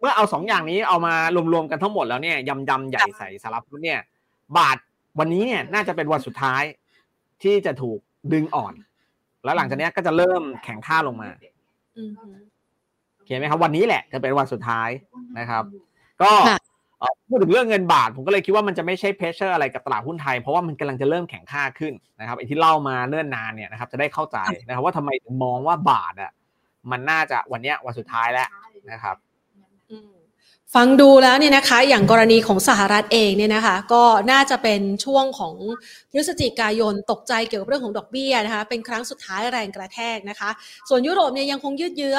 [0.00, 1.14] เมื่อเอาสองอย่างนี้เอามา
[1.52, 4.00] รวมๆกันทั้งหมดแล้วเนี่ยยำยำใหญ่ใส่สารับเนี่ย
[4.56, 4.76] บาท
[5.18, 6.62] วันนี้เนี่ยน่าจะเป็นวันสุดท้าย
[7.42, 7.98] ที่จะถูก
[8.32, 8.74] ดึงอ่อน
[9.46, 11.28] แล้วหลังจากนี้ก็จะเริ่มแข่งค่าลงมา
[13.26, 14.88] เห็นไหมครับ วันนี้แหละจะเป็นวันสุดท้าย
[15.38, 15.64] นะครับ
[16.22, 16.30] ก็
[17.28, 26.32] พูดถึงเรื่องเงินบาท ผมก็เลยคิดว่ามันจะไม่ใช่เพชเชอร์อะไรกับตลาดหุ้นไทย เพราะว่ามันกำลังจะเริ่มแข่งค่าขึ้นนะครับไอ้ที่เล่ามาเนิ่นนานเนี่ยนะครับ จะได้เข้าใจนะครับ ว่าทำไมถึงมองว่าบาทอะ
[26.90, 28.48] มันน่าจะวันนี้วันสุดท้ายแล้ว
[28.90, 29.16] นะครับ
[30.74, 35.54] ฟังดูแล้วเนี่ยนะคะอย่างกรณีของสหรัฐเองเนี่ยนะคะก็น่าจะเป็นช่วงของ
[36.10, 40.50] พฤศจิกายนตกใจเกี่ยวกับเรื่องของดอกเบี้ยนะคะเป็นครั้งสุดท้ายแรงกระแทกนะคะ
[40.88, 42.18] ส่วนยุโรปเนี่ยยังคงยืดเยื้อ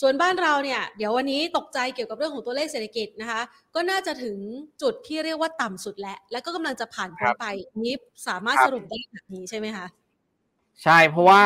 [0.00, 3.42] ส่วนบ้านเราเนี่ยเดี๋ยววันนี้ตกใจเกี่ยวกับเรื่องของตัวเลขเศรษฐกิจนะคะ
[3.74, 4.36] ก็น่าจะถึง
[4.82, 7.44] จุดที่เรียกว่าต่ำสุดแล้ว และก็กำลังจะผ่านพ้นไป
[7.82, 7.94] นี้
[8.28, 9.86] สามารถสรุปได้แบบนี้ใช่ไหมคะ
[10.82, 11.42] ใช่เพราะว่า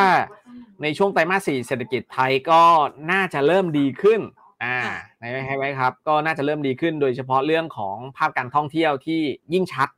[0.82, 2.62] ในช่วงไตรมาสสี่เศรษฐกิจไทยก็
[3.11, 4.20] น่าจะเริ่มดีขึ้น
[4.62, 4.79] อ่า
[5.19, 9.21] ใช่ไหมครับ ก็น่าจะเริ่มดีขึ้นโดยเฉพาะเรื่องของภาพการท่องเที่ยวที่
[9.53, 9.88] ยิ่งชัด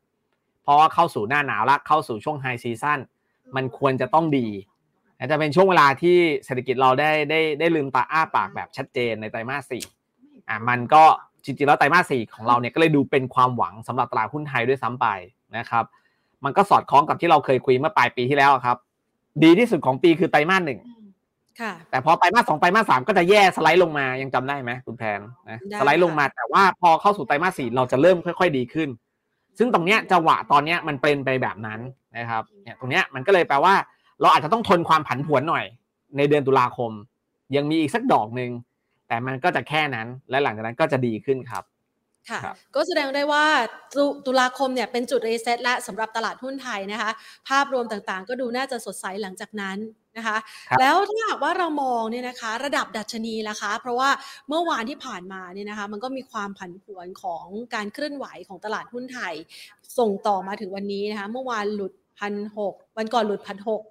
[0.62, 2.99] เพราะว่าเข้าสู่หน้าหนาวละเข้าสู่ช่วงไฮซีซั่น
[3.57, 4.49] มันควรจะต้องดี
[5.31, 9.83] จะเป็นช่วงเวลาที่เศรษฐกิจเราได้ได้ได้ลืมตาอ้าปากแบบชัดเจนในไตรมาสสี่
[10.49, 11.05] อ่ามันก็
[11.44, 15.07] จริงๆแล้วไตรมาสสี่ของเราเนี่ยก็เลยดูเป็นความหวังสำหรับตลาดหุ้นไทยด้วยซ้ำไป
[15.57, 15.85] นะครับ
[16.44, 18.77] มันก็สอดคล้องกับที่เราเคยคุยเมื่อปลายปีที่แล้วครับ
[19.44, 20.81] ดีที่สุดของปีคือไตรมาสหนึ่ง
[21.61, 28.88] ค่ะ แต่พอไตรมาสสองไตรมาสสามก็จะแย่สไลด์ลงมายังจำได้ไหมคุณแพนนะได้สไลด์ลงมาแต่ว่าพอเข้าสู่ไตรมาสสี่เราจะเริ่มค่อย ๆ ดีขึ้น
[29.59, 31.81] ซึ่งตรงเนี้ยจังหวะตอนเนี้ยมันเป็นไปแบบนั้น
[32.18, 33.75] นะครับเนี่ยตรงเนี้ยมันก็เลยแปลว่า
[34.21, 35.64] เราอาจจะต้องทนความผันผวนหน่อย
[36.16, 36.90] ในเดือนตุลาคม
[37.57, 38.51] ยังมีอีกสักดอกหนึ่ง
[39.09, 41.64] แต่มันก็จะแค่นั้นและหลังจากนั้นก็จะดีขึ้นครับ
[42.31, 43.44] ค่ะครับก็แสดงได้ว่า
[43.97, 47.11] ตุตุลาคมเนี่ยเป็นจุดรีเซ็ตและสำหรับตลาดหุ้นไทยนะคะ
[47.49, 49.77] ภาพรวมต่างๆ ก็ดูน่าจะสดใสหลังจากนั้น
[50.18, 50.37] นะคะ
[50.70, 54.11] ครับแล้วถ้าหากว่าเรามองเนี่ยนะคะ ระดับดัชนีล่ะคะ เพราะว่า
[54.48, 59.35] เมื่อวานที่ผ่านมาเนี่ยนะคะ มันก็มีความผันผวนของการเคลื่อนไหวของตลาดหุ้นไทย
[59.98, 63.83] ส่งต่อมาถึงวันนี้นะคะ เมื่อวานหลุดพันหกวันก่อนหลุดพันหก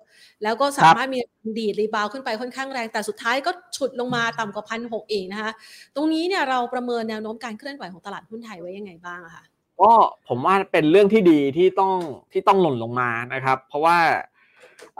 [0.43, 1.19] แล้วก็สามารถมี
[1.59, 5.51] ดีด rebound ขึ้นไปค่อนข้างแรง แต่สุดท้ายก็ฉุดลงมาต่ำกว่าพันหกเองนะคะ
[5.95, 9.43] ตรงนี้เนี่ยเราประเมินแนวโน้มการเคลื่อนไหวของตลาดหุ้นไทยไว้ยังไงบ้างอะคะ
[9.81, 9.91] ก็
[10.27, 11.95] ผมว่าเป็นเรื่องที่ดีที่ต้อง
[12.31, 13.97] ที่ต้องหล่นลงมานะครับ เพราะว่า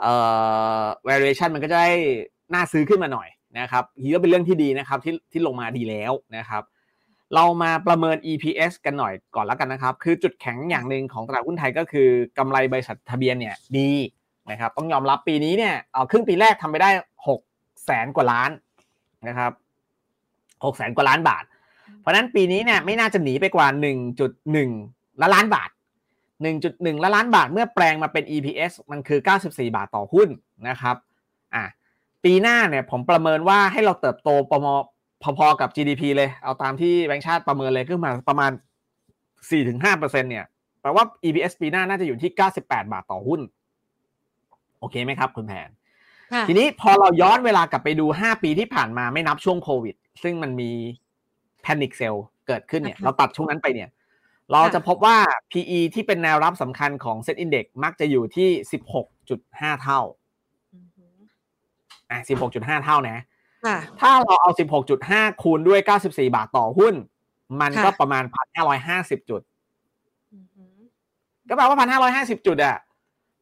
[0.00, 0.12] เอ่
[0.80, 1.90] อ valuation มันก็จะได้
[2.54, 6.62] น่าซื้อขึ้นมาหน่อยนะครับทีก็เป็นเรื่องที่ดีนะครับที่ที่ลงมาดีแล้วนะครับ
[7.34, 13.90] เรามาประเมิน EPS กันหน่อยก่อนแล้วกันนะครับ คือจุดแข็งอย่างหนึ่งของตลาดหุ้นไทยก็คือกำไรบริษัททะเบียนเนี่ยดี
[14.50, 16.90] นะครับ ต้องยอมรับปีนี้เนี่ยเอ่อครึ่งปีแรกทำไปได้
[17.28, 17.40] หก
[17.84, 18.50] แสนกว่าล้าน
[19.28, 19.52] นะครับ
[20.64, 21.44] หกแสนกว่าล้านบาท
[22.00, 23.66] เพราะฉะนั้นปีนี้เนี่ยไม่น่าจะหนีไปกว่า
[24.44, 25.70] 1.1ล้านล้านบาท
[26.42, 30.28] 1.1 ล้านล้านบาทเมื่อแปลงมาเป็น EPS มันคือ 94 บาทต่อหุ้น
[30.68, 30.96] นะครับ
[31.54, 31.64] อะ
[32.24, 34.80] ปีหน้าเนี่ยผมประเมินว่าให้เราเติบโตประมาณ
[35.38, 38.50] พอๆกับ GDP เลยเอาตามที่แบงก์ชาติประเมินเลยขึ้นมาประมาณ
[39.50, 40.44] 4-5%เนี่ย
[40.80, 43.40] แปลว่า EPS ปีหน้าน่าจะอยู่ที่ 98 บาทต่อหุ้น
[44.78, 45.68] โอเคไหมครับคุณแผน
[46.32, 50.70] ค่ะทีนี้พอเราย้อนเวลากลับไปดู 5 ปีที่ผ่านมาไม่นับช่วงโควิด ซึ่งมันมี
[51.62, 52.14] แพนิคเซล
[52.46, 53.88] เกิดขึ้นเนี่ยอ่าฮะเราตัดช่วงนั้นไปเนี่ย
[54.52, 55.16] เราจะพบว่า
[55.50, 58.48] PE ที่เป็นแนวรับสำคัญของ Set Index มักจะอยู่ที่
[59.16, 60.00] 16.5 เท่า
[60.74, 61.04] อือฮึ
[62.10, 62.18] อะ
[62.52, 63.18] 16.5 เท่านะ
[63.64, 64.50] ค่ะถ้าเราเอา
[64.96, 66.94] 16.5 คูณด้วย 94 บาทต่อหุ้น
[67.60, 68.24] มันก็ค่ะประมาณ
[68.76, 69.42] 1,550 จุด
[70.34, 70.64] อือฮึ
[71.48, 71.76] ก็แปลว่า
[72.16, 72.76] 1,550 จุดอะ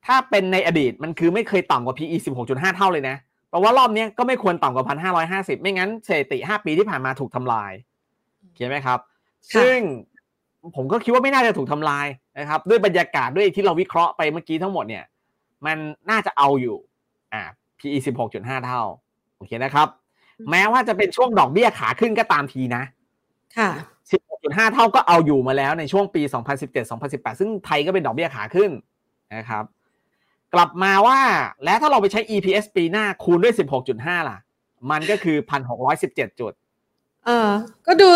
[0.07, 2.17] ถ้าเป็นในอดีตมันคือไม่เคยต่ำกว่า PE
[2.47, 3.17] 16.5 เท่าเลยนะ
[3.51, 4.85] แปลว่ารอบเนี้ยก็ไม่ควรต่ำกว่า
[5.23, 7.73] 1,550 ไม่งั้นสถิติ5ปีที่ผ่านมาถูกทำลาย
[8.55, 9.79] เข้าไหมครับค่ะซึ่ง
[10.77, 12.07] ผมก็คิดว่าไม่น่าจะถูกทำลาย
[12.39, 15.05] นะครับ ด้วยบรรยากาศด้วยที่เราวิเคราะห์ไปเมื่อกี้ทั้งหมดเนี่ย
[15.67, 15.77] มัน
[16.11, 16.77] น่าจะเอาอยู่
[17.33, 17.43] อ่า
[17.79, 17.99] PE
[18.31, 18.83] 16.5เท่า
[19.37, 19.89] โอเคนะครับ
[20.51, 22.83] แม้ว่าจะเป็นช่วงดอกเบี้ยขาขึ้นก็ตามทีนะ
[23.57, 23.71] ค่ะ
[24.23, 26.23] 16.5เท่าก็เอาอยู่มาแล้วในช่วงปี
[26.81, 28.71] 2017-2018ซึ่งไทยก็เป็นดอกเบี้ยขาขึ้น
[29.37, 29.65] นะครับ
[30.55, 31.21] กลับมาว่า
[31.65, 33.55] แล้วถ้าเราไปใช้ EPS ปีหน้าคูณด้วย
[33.91, 34.39] 16.5ล่ะ
[34.91, 35.37] มันก็คือ
[35.89, 36.53] 1,617จุด
[37.25, 37.51] เออ
[37.87, 38.09] ก็ดู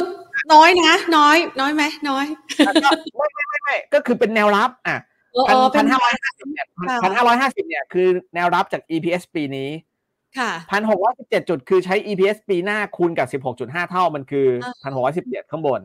[0.53, 2.27] น้อยนะ น้อย น้อยไหมน้อย
[2.67, 4.97] แล้วก็ไม่ไม่ไม่ไม่ก็คือเป็นแนวรับอะ
[5.47, 9.71] เออพัเอนอเป็พันนห้าร้อยห้าสิบเนี่ยค่ะพันห้าร้อยห้าสิบเนี่ยคือแนวรับจาก EPS ปีนี้
[10.39, 15.81] ค่ะพันหกร้อยสิบเจ็ดจุดคือใช้ EPS ปีหน้าคูณกับสิบหกจุดห้าเท่ามันคืออ่าพันหกร้อยสิบเจ็ดข้างบน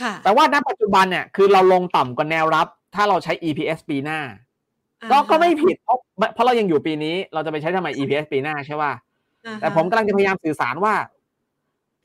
[0.00, 4.20] ค่ะแต่ว่าณปัจจุบันเนี่ยคือเราลงต่ำกว่าแนวรับ ถ้าเราใช้ EPS ปีหน้า
[5.10, 5.98] ก็ก็ไม่ผิดเพราะ
[6.34, 8.92] เพราะเรายังอยู่ปีนี้ เราจะไปใช้ทำไม EPS ปีหน้าใช่ป่ะ
[9.46, 10.94] อ่าฮะแต่ผมกำลังจะพยายามสื่อสารว่า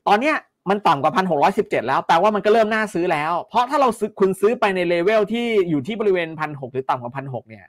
[0.08, 0.36] ตอนเนี้ย
[0.70, 7.66] มันต่ำกว่าพันหกร้อยสิบเจ็ดแล้วแปลว่ามันก็เริ่มน่าซื้อแล้ว เพราะถ้าเราซื้อคุณซื้อไปในเลเวลที่อยู่ที่บริเวณพันหกหรือต่ำกว่าพันหกเนี่ย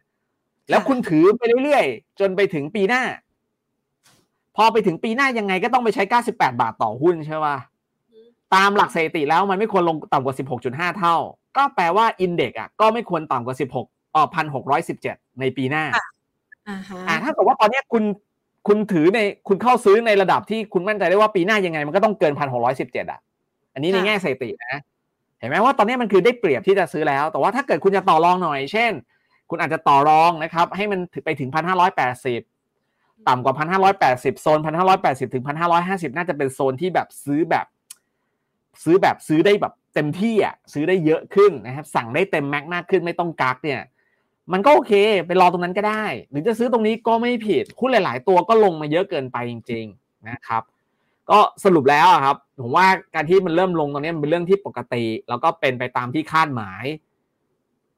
[0.69, 3.03] แล้วคุณถือไปเรื่อยๆ จนไปถึงปีหน้า
[4.56, 7.58] พอไปถึงปีหน้ายังไงก็ต้องไปใช้เก้าสิบแปดบาทต่อหุ้นใช่ป่ะ
[8.56, 11.15] ตามหลักสถิติแล้วมันไม่ควรลงต่ำกว่าสิบหกจุดห้าเท่า
[11.58, 15.84] ก็แปลว่าอินเด็กอะก็ไม่ควรต่ำกว่าสิบหกอ๋อพันหกร้อยสิบเจ็ดในปีหน้า
[16.67, 18.03] อ่าฮะอ่าถ้าเกิดว่าตอนเนี้ยคุณ
[18.67, 23.19] คุณถือในคุณเข้าซื้อในระดับที่คุณมั่นใจได้ว่าปีหน้ายังไง มันก็ต้องเกินพันหกร้อยสิบเจ็ดอะ
[23.73, 24.82] อันนี้ในแง่สถิตินะ
[25.39, 28.91] เห็นไหมว่าตอนนี้มันคือได้เปรียบที่จะซื้อแล้ว แต่ว่าถ้าเกิดคุณจะต่อรองหน่อย เช่น
[29.49, 32.41] คุณอาจจะต่อรองนะครับ ให้มันไปถึงพันห้าร้อยแปดสิบ
[33.28, 37.65] ต่ำกว่าพันห้าร้อยแปดสิบโซนพันห้าร้อยแปดสิบถึงพันห้าร้อยห้าสิบน่าจะเป็นโซนที่แบบซื้อแบบ
[38.84, 43.80] ซื้อแบบซื้อได้แบบเต็มที่อะซื้อได้เยอะขึ้นนะครับ สั่งได้เต็มแม็กมากขึ้นไม่ต้องกักเนี่ย
[44.51, 44.93] มันก็โอเค
[45.27, 50.63] ไปรอตรงนั้นก็ได้ หรือจะซื้อตรงนี้ก็ไม่ผิดหุ้นหลาย ๆ ตัวก็ลงมาเยอะเกินไปจริง ๆนะครับ
[51.29, 56.84] ก็สรุปแล้วอะครับผมว่าการที่มันเริ่มลงตรงนี้มันเป็นเรื่องที่ปกติ แล้วก็เป็นไปตามที่คาดหมาย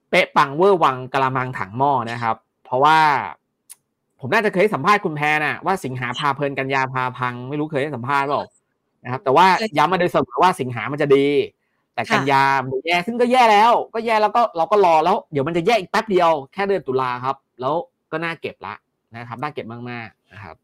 [0.09, 2.99] เป๊ะปังเวอร์วังกะละมังถังหม้อนะครับ เพราะว่า
[4.19, 8.43] ผมน่าจะเคยให้สัมภาษณ์คุณแพรน่ะว่าสิงหาพาเพลินกันยาพาพัง ไม่รู้เคยให้สัมภาษณ์เปล่า
[9.03, 9.45] นะครับ แต่ว่า
[9.77, 11.27] ย้ำมาโดยเสมอว่าสิงหามันจะดี
[11.95, 17.73] แต่กันยามันแย่ซึ่งก็แย่แล้ว ก็แย่แล้วก็เราก็รอแล้ว เดี๋ยวมันจะแย่อีกแป๊บเดียวแค่เดือนตุลาครับ แล้ว
[18.11, 18.73] ก็น่าเก็บละ
[19.15, 20.55] นะครับน่าเก็บมากๆนะครับ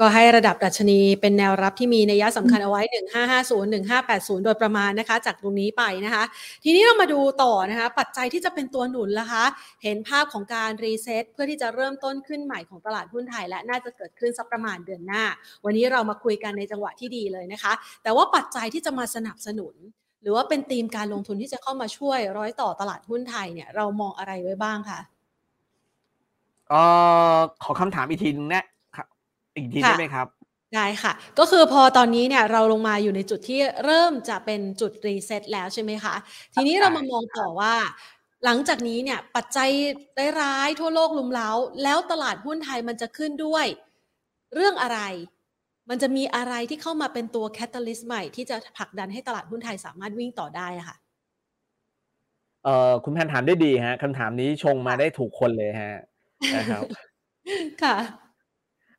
[0.00, 2.82] ก็ให้ระดับดัชนีเป็นแนวรับที่มีนัยสำคัญเอาไว้
[3.24, 3.64] 1550
[4.02, 6.24] 1580 โดยประมาณนะคะ จากตรงนี้ไปนะคะ
[6.64, 9.44] ทีนี้เรามาดูต่อนะคะ ปัจจัยที่จะเป็นตัวหนุนละคะ
[9.82, 15.24] เห็นภาพของการ reset เพื่อที่จะเริ่มต้นขึ้นใหม่ของตลาดหุ้นไทย และน่าจะเกิดขึ้นสักประมาณเดือนหน้า
[15.64, 25.00] วันนี้เรามาคุยกันในจังหวะที่ดีเลยนะคะ แต่ว่าปัจจัยที่จะมาสนับสนุนห รือว่าเป็นธีมการลงทุนที่จะเข้ามาช่วยร้อยต่อตลาดหุ้นไทยเนี่ยเรามองอะไรไว้บ้างคะ
[26.68, 26.80] เอ่
[27.34, 28.64] อขอคำถามอีกทีนึงนะ
[29.54, 30.26] อีกทีได้ไหมครับ
[30.74, 36.14] ได้ค่ะ ก็คือพอตอนนี้เนี่ยเราลงมาอยู่ในจุดที่เริ่มจะเป็นจุด reset แล้วใช่ไหมคะ
[36.54, 37.74] ทีนี้เรามามองต่อว่า
[38.44, 39.70] หลังจากนี้เนี่ยปัจจัย
[40.42, 41.50] ร้ายๆทั่วโลกลุมเล้า
[41.82, 43.66] แล้วตลาดหุ้นไทยมันจะขึ้นด้วย
[44.54, 45.00] เรื่องอะไร
[45.90, 50.96] มันจะมีอะไรที่เข้ามาเป็นตัว catalyst ใหม่ที่จะผลักดันให้ตลาดหุ้นไทยสามารถวิ่งต่อได้ค่ะ
[52.64, 55.94] เอ่อคุณแพนถามได้ดีฮะคำถามนี้ชงมาได้ถูกคนเลยฮะ
[56.56, 56.82] นะครับ
[57.82, 57.96] ค่ะ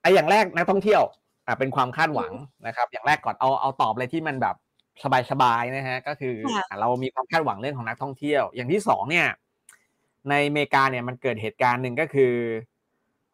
[0.01, 1.01] ไออย่างแรกนักท่องเที่ยว
[1.47, 2.31] อ่าเป็นความคาดหวัง
[2.67, 4.55] นะครับ อย่างแรกก่อนเอาเอาตอบเลยที่มันแบบ
[5.31, 6.35] สบายๆนะฮะก็คือ
[6.79, 9.27] เรามีความคาดหวังเรื่องของนักท่องเที่ยว อย่างที่สองเนี่ย
[10.29, 12.33] ในอเมริกาเนี่ยมันเกิดเหตุการณ์หนึ่งก็คือ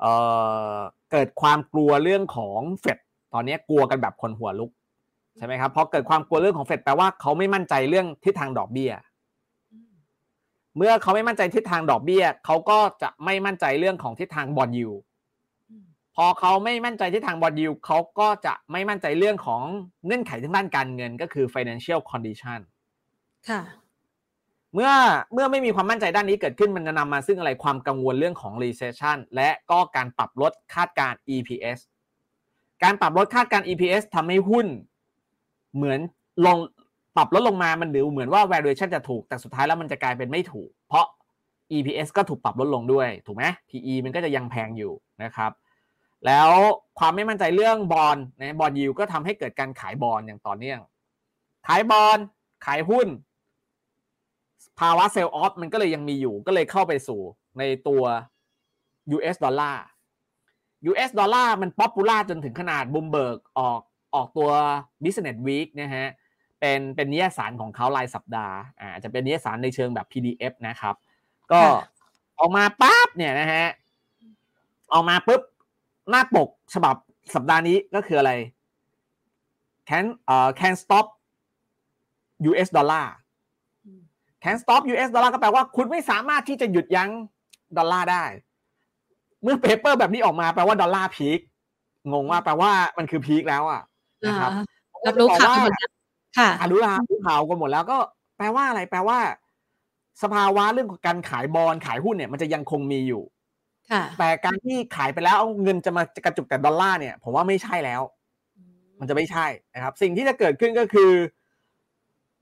[0.01, 0.13] เอ่
[0.73, 0.75] อ
[1.11, 2.99] เกิดความกลัวเรื่องของเฟด
[3.33, 4.71] ตอนนี้กลัวกันแบบคนหัวลุก
[5.37, 8.91] ใช่ไหมครับเพราะเกิดความกลัวเรื่องของเฟดแปลว่าเขาไม่มั่นใจเรื่องทิศทางดอกเบี้ย
[10.77, 14.89] เมื่อเขาไม่มั่นใจทิศทางดอกเบี้ยเขาก็จะไม่มั่นใจเรื่องของทิศทางบอลยู
[16.15, 19.61] พอเขาไม่มั่นใจที่ทางบอลยูเขาก็จะไม่มั่นใจเรื่องของ
[20.05, 22.59] เงื่อนไขทางด้านการเงินก็คือ financial condition
[23.49, 23.61] ค่ะ
[24.73, 24.91] เมื่อ
[25.33, 31.79] เมื่อไม่มีความมั่นใจด้านนี้เกิดขึ้นมันจะนำมาซึ่งอะไรความกังวลเรื่องของ recession และก็การปรับลดคาดการ EPS
[32.83, 34.67] การปรับลดคาดการ EPS ทำให้หุ้น
[35.75, 35.99] เหมือน
[36.45, 36.57] ลง
[37.15, 41.05] ปรับลดลงมามันดูเหมือนว่า valuation จะถูก แต่สุดท้ายแล้วมันจะกลายเป็นไม่ถูก เพราะ
[41.71, 45.51] EPS ก็ถูกปรับลดลงด้วย ถูกไหม PE มันก็จะยังแพงอยู่นะครับ
[46.25, 46.51] แล้ว
[46.99, 50.79] ความไม่มั่นใจเรื่อง bond นะ bond yield ก็ทำให้เกิดการขายบอลอย่างต่อเนื่อง
[51.67, 52.17] ขายบอล
[52.65, 53.07] ขายหุ้น
[54.79, 57.21] ภาวะ sell off มันก็เลยยังมีอยู่ ก็เลยเข้าไปสู่
[57.59, 58.03] ในตัว
[59.15, 59.83] US ดอลลาร์
[60.89, 63.81] US ดอลลาร์มัน popular จนถึงขนาดบุมเบิร์กออก
[64.15, 64.49] ออกตัว
[65.03, 66.07] Business Week นะฮะ
[66.59, 70.95] เป็นเป็นนิยสารของเขารายสัปดาห์อ่าจะเป็นนิยสารในเชิงแบบ PDF นะครับ
[71.51, 71.61] ก็
[72.39, 73.65] ออกมาปั๊บเนี่ยนะฮะ
[74.93, 75.41] ออกมาปุ๊บ
[76.09, 76.95] หน้าปกฉบับ
[77.35, 78.31] สัปดาห์นี้ก็คืออะไร
[79.89, 81.05] can เอ่อ can stop
[82.49, 83.13] US ดอลลาร์
[84.43, 87.09] can stop US ดอลลาร์ก็แปลว่าคุณไม่สามารถที่จะหยุดยั้ง
[87.77, 88.25] ดอลลาร์ได้
[89.43, 91.39] เมื่อเปเปอร์แบบนี้ออกมาแปลว่าดอลลาร์พีค
[92.11, 93.81] งงว่าแปลว่ามันคือพีคแล้วอะ
[94.25, 94.51] นะครับ
[95.05, 95.71] รับรู้ข่าวหมด
[96.37, 97.97] ค่ะรู้ละรู้ข่าวกันหมดแล้วก็
[98.37, 99.19] แปลว่าอะไรแปลว่า
[100.23, 103.23] สภาวะเรื่องของการขายบอลขายหุ้นเนี่ย มันจะยังคงมีอยู่
[104.17, 108.01] แต่การที่ขายไปแล้วเอาเงินจะมากระจุกแต่ดอลลาร์เนี่ย ผมว่าไม่ใช่แล้ว
[108.99, 111.11] มันจะไม่ใช่นะครับ สิ่งที่จะเกิดขึ้นก็คือ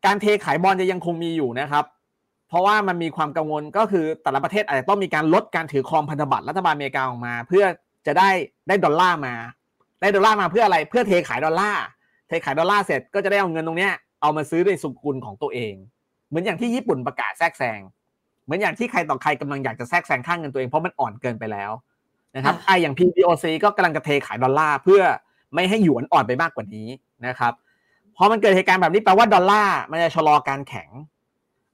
[0.06, 1.86] การเทขายบอลจะยังคงมีอยู่นะครับ
[2.52, 7.66] เพราะว่ามันมีความกังวลก็คือแต่ละประเทศอาจจะต้องมีการลดการถือครองพันธบัตรรัฐบาลอเมริกาออกมา เพื่อ
[8.08, 8.30] จะได้
[8.68, 9.36] ได้ดอลลาร์มา
[10.02, 11.84] ได้ดอลลาร์มาเพื่ออะไรเพื่อเทขายดอลลาร์
[12.28, 15.74] เทขายดอลลาร์เสร็จก็จะได้เอาเงินตรงเนี้ยเอามาซื้อในสุกุลของตัวเอง
[16.28, 17.80] เหมือนอย่างที่ญี่ปุ่นประกาศแทรกแซง
[18.44, 21.72] เหมือนอย่างที่ใครต่อใครกำลังอยากจะแทรกแซงค่างเงินตัวเองเพราะมันอ่อนเกินไปแล้ว
[22.36, 25.02] นะครับไออย่าง PBOC ก็กำลังจะเทขายดอลลาร์เพื่อ
[25.54, 26.88] ไม่ให้หยวนอ่อนไปมากกว่านี้
[27.28, 27.54] นะครับ
[28.18, 30.90] พอมันเกิดเหตุการณ์แบบนี้แปลว่าดอลลาร์มันจะชะลอการแข็ง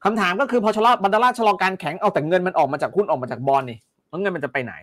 [0.03, 4.73] คำถามก็คือพอชะลอดอลลาร์ชะลอการแข็งเอาแต่เงินมันออกมาจากหุ้นออกมาจากบอลนี่แล้วเงินมันจะไปไหน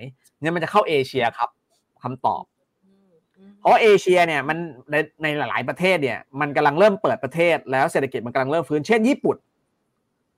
[0.41, 1.49] เงินมันจะเข้าเอเชียครับ
[2.03, 2.43] คำตอบ
[3.61, 4.59] เพราะเอเชียเนี่ยมัน
[4.91, 9.37] ในในหลาย ๆ ประเทศเนี่ยมันกำลังเริ่มเปิดประเทศ แล้วเศรษฐกิจมันกำลังเริ่มฟื้นเช่นญี่ปุ่น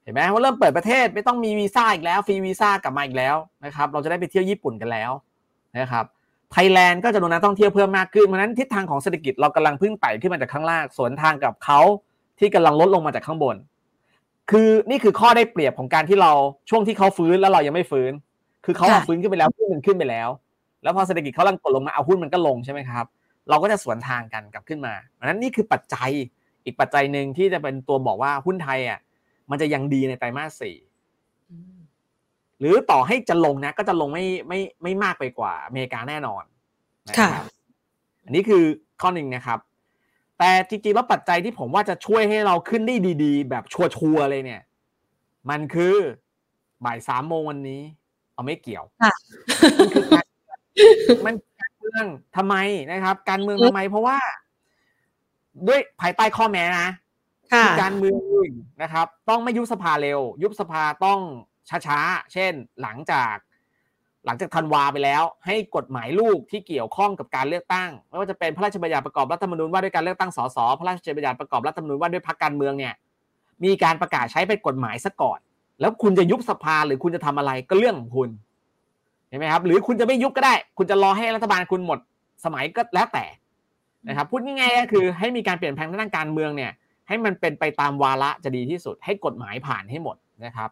[0.03, 5.11] เห็นไหมว่าเริ่มเปิดประเทศไม่ต้องมีวีซ่าอีกแล้วฟรีวีซ่ากลับมาอีกแล้วนะครับเราจะได้ไปเที่ยวญี่ปุ่นกันแล้ว
[5.79, 6.05] นะครับ
[6.53, 11.81] ไทยแลนด์ก็จะโดนนักท่องเที่ยวเพิ่มมากขึ้นเพราะนั้นทิศทางของเศรษฐกิจเรากำลังพึ่งไต่ขึ้นมาจากข้างล่างสวนทางกับเขา
[12.39, 13.57] ที่กำลังลดลงมาจากข้างบน
[14.51, 16.33] คือนี่คือข้อได้เปรียบของการที่เรา
[16.71, 18.13] ช่วงที่เขาฟื้นแล้วเรายังไม่ฟื้น
[18.65, 20.29] คือเขาฟื้นขึ้นไปแล้วหุ้นมันขึ้นไปแล้ว
[20.83, 23.05] แล้วพอเศรษฐกิจเขาลังกดลงมาเอาหุ้นมันก็ลงใช่ไหมครับ
[23.49, 26.11] เราก็จะสวนทางกันกลับขึ้นมาเพราะนั้นนี่คือปัจจัย
[26.65, 29.01] อีกปัจจัยหนึ่งที่จะเป็นตัวบอกว่าหุ้นไทยอะ
[29.51, 30.77] มันจะยังดีในไตรมาสสี่
[32.61, 36.45] หรือต่อให้จะลงนะ ก็จะลงไม่ไม่ไม่มากไปกว่าอเมริกาแน่นอน
[37.09, 37.45] นะครับ
[38.25, 38.63] อันนี้คือ
[39.01, 39.59] ข้อหนึ่งนะครับ
[40.39, 43.81] แต่จริงๆแล้วปัจจัยที่ผมว่าจะช่วยให้เราขึ้นได้ดีๆ แบบชั
[44.13, 44.63] วร์ๆเลยเนี่ย
[45.51, 45.95] มันคือ
[46.85, 47.81] บ่ายสามโมงวันนี้
[48.33, 48.85] เอาไม่เกี่ยว
[51.25, 52.07] มันการเมือง
[52.37, 52.57] ทำไม
[52.91, 54.19] นะครับ การเมืองทำไม เพราะว่า
[55.69, 56.89] ด้วยภายใต้ข้อแม้นะ
[57.83, 58.17] การเมือ
[58.47, 58.49] ง
[58.83, 61.21] นะครับ ต้องไม่ยุบสภาเร็ว ยุบสภาต้อง
[61.87, 63.35] ช้าๆ เช่น หลังจาก
[64.27, 72.95] หลังจากธันวาไปแล้ว ให้กฎหมายลูกที่เกี่ยวข้องกับการเลือกตั้ง ไม่ว่าจะเป็นพระราชบัญญัติประกอบรัฐธรรมนูญว่าด้วยการเลือกตั้งสสพระราชบัญญัติประกอบรัฐธรรมนูญว่าด้วยพรรคการเมืองเนี่ย
[73.65, 75.39] มีการประกาศใช้เป็นกฎหมายซะก่อน
[75.81, 78.29] แล้วคุณจะยุบสภาหรือคุณจะทำอะไรก็เรื่องของคุณ
[79.29, 81.99] เห็นไหมครับ หรือคุณจะไม่ยุบก็ได้ คุณจะรอให้รัฐบาลคุณหมด
[82.45, 83.25] สมัยก็แล้วแต่
[84.09, 86.73] นะครับพูดง่ายๆก็คือให้มีการเปลี่ยนแปลงทางการเมืองเนี่ย
[87.09, 90.71] ให้มันเป็นไปตามวาระจะดีที่สุด ให้กฎหมายผ่านให้หมดนะครับ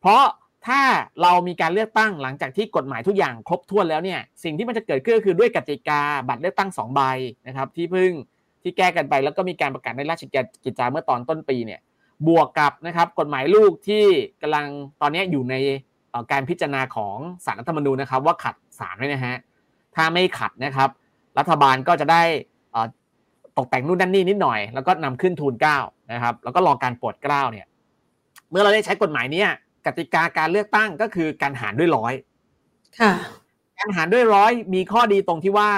[0.00, 0.22] เพราะ
[0.66, 0.80] ถ้า
[1.22, 7.00] เรามีการเลือกตั้งหลังจากที่กฎหมายทุกอย่างครบถ้วนแล้วเนี่ยสิ่งที่มันจะเกิดขึ้นก็คือด้วยกติกาบัตรเลือกตั้งสองใบ
[7.46, 8.10] นะครับที่เพิ่ง
[8.62, 10.22] ที่แก้กันไปแล้วก็มีการประกาศในราช
[10.64, 11.80] กิจจาเมื่อตอนต้นปีเนี่ย
[12.28, 14.04] บวกกับนะครับกฎหมายลูกที่
[14.42, 14.66] กำลัง
[15.00, 15.54] ตอนนี้อยู่ใน
[16.32, 19.36] การพิจารณาของสารรัฐธรรมนูญนะครับ ว่าขัดสารไว้นะฮะ
[19.94, 20.88] ถ้าไม่ขัดนะครับ
[21.38, 22.22] รัฐบาลก็จะได้
[23.58, 25.78] ตกแต่งนู่นนั่นนี่นิดหน่อย แล้วก็นำขึ้นทูลเก้า
[26.12, 27.66] นะครับแล้วก็รอการโปรดเกล้าเนี่ย
[28.50, 29.44] เมื่อเราได้ใช้กฎหมายนี้
[29.88, 32.14] กติกาการเลือกตั้งก็คือการหารด้วยร้อย
[33.00, 33.12] ค่ะ
[33.78, 35.70] การหารด้วยร้อยมีข้อดีตรงที่ว่า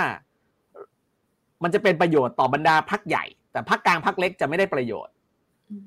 [1.63, 5.15] มันจะเป็นประโยชน์ต่อบรรดาพักใหญ่ แต่พักกลางพักเล็กจะไม่ได้ประโยชน์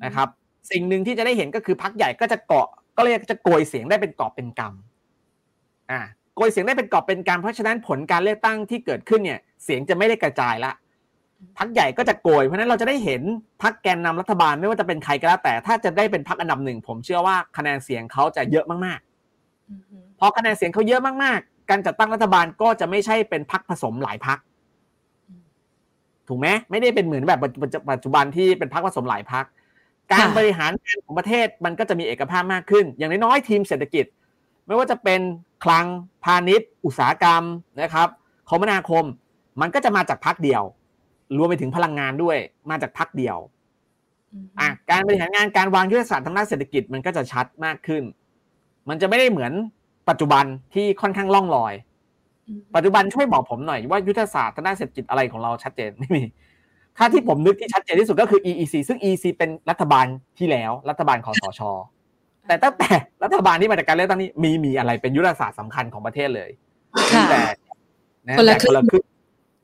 [0.05, 0.27] นะครับ
[0.71, 2.67] สิ่งหนึ่งที่จะได้เห็นก็คือพักใหญ่ก็จะเกาะ
[2.97, 5.99] ก็เรียกจะโกยเสียงได้เป็นกอบเป็นกำอ่า
[6.35, 10.71] โกยเสียงได้เป็นกอบเป็นกำเพราะฉะนั้นผลการเลือกตั้งที่เกิดขึ้นเนี่ย เสียงจะไม่ได้กระจายละ
[11.57, 13.21] พักใหญ่ก็จะโกย เพราะนั้นเราจะได้เห็น
[13.61, 24.37] พักแกนนำรัฐบาลไม่ว่าจะเป็นใครก็แล้วแต่ ถ้าจะได้เป็นพักอันดับหนึ่งผมเชื่อว่าคะแนนเสียงเขาจะเยอะมากๆพอคะแนนเสียงเขาเยอะมากๆ การจัดตั้งรัฐบาลก็จะไม่ใช่เป็นพักผสมหลายพัก
[26.27, 27.39] ถูกไหมไม่ได้เป็นเหมือนแบบ
[27.91, 29.45] ปัจจุบันที่เป็นพักผสมหลายพัก
[30.11, 34.05] การบริหารงานของประเทศมันก็จะมีเอกภาพมากขึ้น อย่างน้อยๆทีมเศรษฐกิจ
[34.67, 35.21] ไม่ว่าจะเป็น
[35.63, 35.85] คลัง
[36.23, 37.43] พาณิชย์ อุตสาหกรรม
[37.81, 38.07] นะครับ
[38.49, 39.05] คมนาคม
[39.61, 40.63] มันก็จะมาจากพักเดียว
[41.37, 42.37] รวมไปถึงพลังงานด้วย
[42.69, 43.37] มาจากพักเดียว
[44.59, 48.03] อะการบริหารงานการวางยุทธศาสตร์ทางด้านเศรษฐกิจมันก็จะชัดมากขึ้น
[48.89, 49.51] มันจะไม่ได้เหมือน
[50.09, 51.73] ปัจจุบันที่ค่อนข้างล่องลอย
[52.75, 56.23] ปัจจุบันช่วยบอกผมหน่อยว่ายุทธศาสตร์ทางด้านเศรษฐกิจอะไรของเราชัดเจนไม่มี
[56.97, 60.05] ถ้าที่ผมนึกที่ชัดเจนที่สุดก็คือ EEC ซึ่ง EEC เป็นรัฐบาล
[60.39, 61.61] ที่แล้ว รัฐบาลคอสช
[62.47, 62.89] แต่ตั้งแต่
[63.23, 66.49] รัฐบาลที่มาจากการเลือกตั้งนี้มีมีอะไรเป็นยุทธศาสตร์สำคัญของประเทศเลย
[67.31, 67.41] แต่
[68.37, 68.63] คนละค
[68.93, 69.03] รึ่ง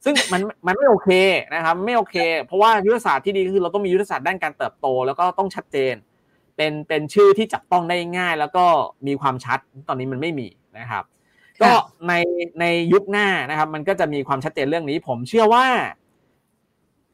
[0.04, 1.10] ซึ่งมันมันไม่โอเค
[1.54, 5.96] นะครับ ไม่โอเค เพราะว่ายุทธศาสตร์ที่ดีคือเราต้องมียุทธศาสตร์ด้านการเติบโต แล้วก็ต้องชัดเจน
[6.56, 8.66] เป็นเป็นชื่อที่จับต้องได้ง่าย แล้วก็
[9.08, 10.48] มีความชัดตอนนี้มันไม่มี
[10.80, 11.04] นะครับ
[11.62, 11.72] ก็
[12.08, 12.14] ใน
[12.60, 15.66] ในยุคหน้านะครับ มันก็จะมีความชัดเจนเรื่องนี้ ผมเชื่อว่า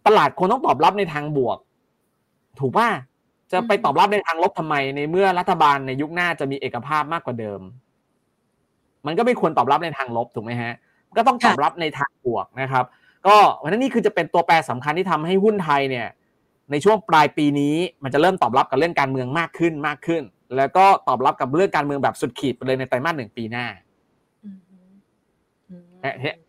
[0.07, 1.57] ตลาดคงต้องตอบรับในทางบวก
[2.59, 2.89] ถูกป่ะ
[3.51, 7.61] จะไปตอบรับในทางลบทำไมในเมื่อรัฐบาลในยุคหน้าจะมีเอกภาพมากกว่าเดิม
[9.05, 10.73] มันก็ไม่ควรตอบรับในทางลบถูกไหมฮะ
[11.18, 12.86] ก็ต้องตอบรับในทางบวกนะครับ
[13.28, 16.07] ก็วันนี้นี่คือจะเป็นตัวแปรสำคัญที่ทำให้หุ้นไทยเนี่ย
[16.72, 20.22] ในช่วงปลายปีนี้มันจะเริ่มตอบรับกับเรื่องการเมืองมากขึ้นมากขึ้น
[20.57, 23.66] แล้วก็ตอบรับกับเรื่องการเมืองแบบสุดขีดไปเลยในไตรมาสหนึ่งปีหน้า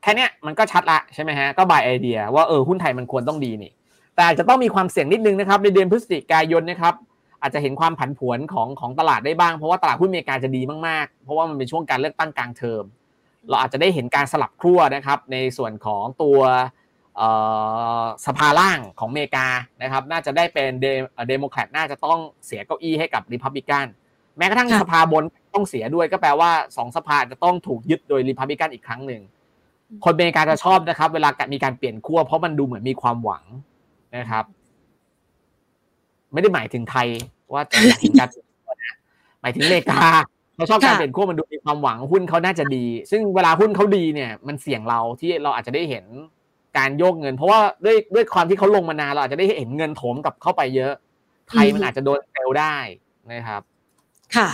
[0.03, 3.73] แค่นี้มันก็ชัดละใช่ไหมฮะก็ buy idea ว่าเออหุ้นไทยมันควรต้องดีนี่
[4.15, 6.95] แต่อาจจะต้องมีความเสี่ยงนิดนึงนะครับ ในเดือนพฤศจิกายนนะครับ
[7.43, 12.83] อาจจะเห็นความผันผวนของของตลาดได้บ้างเพราะว่าตลาดหุ้นอเมริกาจะดีมากๆ เพราะว่ามันเป็นช่วงการเลือกตั้งกลางเทอม
[13.49, 16.41] เราอาจจะได้เห็นการสลับขั้วนะครับในส่วนของตัว
[18.27, 19.47] สภาล่างของอเมริกา
[19.83, 20.71] นะครับน่าจะได้เป็น
[21.29, 23.87] เดโมแครตน่าจะต้องเสียเก้าอี้ให้กับรีพับลิกัน
[24.39, 25.25] แม้กระทั่งสภาบน
[25.55, 29.23] ต้องเสียด้วยก็แปลว่าสองสภาจะต้องถูกยึดโดยริพับบิกันอีกครั้งหนึ่ง
[30.05, 33.45] คนอเมริกาจะชอบนะครับ เวลามีการเปลี่ยนขั้วเพราะมันดูเหมือนมีความหวัง
[34.17, 34.45] นะครับ
[36.33, 37.09] ไม่ได้หมายถึงไทย
[37.53, 38.29] ว่าจะอยากเห็นการ
[39.41, 40.01] หมายถึงอเมริกา
[40.57, 46.05] เขาชอบการเปลี่ยนขั้วมันดูมีความหวังหุ้นเขาน่าจะดี ซึ่งเวลาหุ้นเขาดีเนี่ยมันเสี่ยงเราที่เราอาจจะได้เห็น
[46.77, 50.93] การโยกเงิน เพราะว่าด้วยด้วยความที่เขาลงมานานเราอาจจะได้เห็นเงินโถมกับเข้าไปเยอะ
[51.49, 52.77] ไทยมันอาจจะโดนเซลได้
[53.33, 53.63] นะครับ
[54.37, 54.49] ค่ะ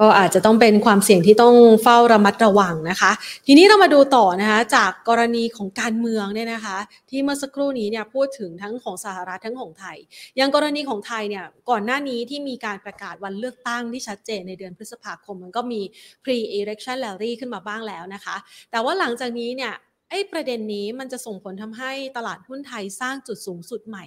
[0.00, 3.10] ก็อาจจะต้องเป็นความเสี่ยงที่ต้องเฝ้าระมัดระวังนะคะ
[3.46, 6.76] ทีนี้เรามาดูต่อนะคะจากกรณีของการเมืองเนี่ยนะคะ
[7.10, 9.96] ที่เมื่อสักครู่นี้เนี่ยพูดถึงทั้งของสหรัฐทั้งของไทย
[10.36, 15.80] อย่างกรณีของไทยเนี่ยก่อนหน้านี้ที่มีการประกาศวันเลือกตั้งที่ชัดเจนในเดือนพฤษภาคม มันก็มี
[16.24, 18.36] pre-election rally ขึ้นมาบ้างแล้วนะคะ
[18.70, 19.72] แต่ว่าหลังจากนี้เนี่ย
[20.10, 24.04] ไอ้ประเด็นนี้มันจะส่งผลทำให้ตลาดหุ้นไทยสร้างจุดสูงสุดใหม่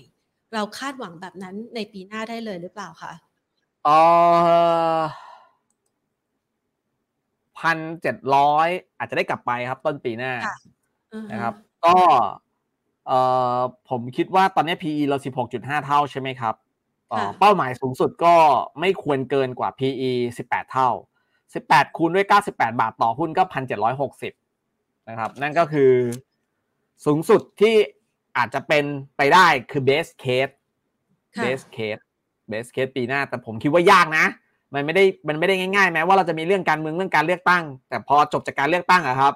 [0.53, 3.13] เราคาดหวังแบบนั้นในปีหน้าได้เลยหรือเปล่าคะ
[3.87, 3.99] อ๋อ
[7.59, 10.33] พันเจ็ดร้อยอาจจะได้กลับไปครับ ต้นปีหน้า
[11.31, 11.53] นะครับ
[11.85, 11.95] ก็
[13.07, 13.19] เอ่
[13.57, 16.55] อผมคิดว่าตอนนี้ PE เราสิบหกจุดห้าเท่าใช่ไหมครับ
[17.39, 18.35] เป้าหมายสูงสุดก็
[18.79, 20.89] ไม่ควรเกินกว่า PE สิบแปดเท่า
[21.53, 24.33] สิบแปดคูณด้วยเก้าสิบแปดบาทต่อหุ้นก็พันเจ็ดร้อยหกสิบ
[25.09, 25.91] นะครับ นั่นก็คือ
[27.05, 27.75] สูงสุดที่
[28.37, 28.85] อาจจะเป็น
[29.17, 30.53] ไปได้คือ base case
[31.43, 32.01] base case
[32.51, 34.25] base case ปีหน้า แต่ผมคิดว่ายากนะ
[34.73, 39.33] มันไม่ได้มันไม่ได้ง่ายๆแม้ว่าเราจะมีเรื่องการเมืองเรื่องการเลือกตั้ง แต่พอจบจากการเลือกตั้งอะครับ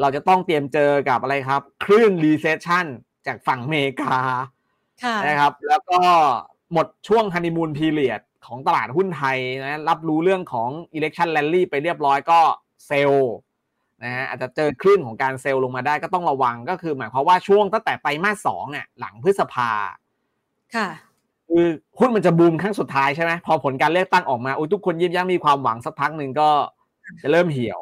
[0.00, 2.86] เราจะต้องเตรียมเจอกับอะไรครับ คลื่น recession
[3.26, 4.16] จากฝั่งอเมริกา
[5.26, 5.98] นะครับ แล้วก็
[6.72, 12.40] หมดช่วง honeymoon period ของตลาดหุ้นไทยนะรับรู้เรื่องของ election rally ไปเรียบร้อยก็
[12.86, 13.34] เซลล์
[14.04, 19.70] นะฮะอาจจะเจอคลื่นของการเซลล์ลงมาได้ก็ต้องระวังก็คือ หมายความว่าช่วงตั้งแต่ไตรมาสสองเนี่ยหลังพฤษภา
[20.74, 20.88] ค่ะ
[21.48, 21.66] คือ
[21.98, 26.48] หุ้นมันจะบูมครั้งสุดท้ายใช่ไหมพอผลการเลือกตั้งออกมาอุ้ยทุกคนยิ้มย้มมีความหวังสักพักหนึ่งก็
[27.22, 27.80] จะเริ่มเหี่ยว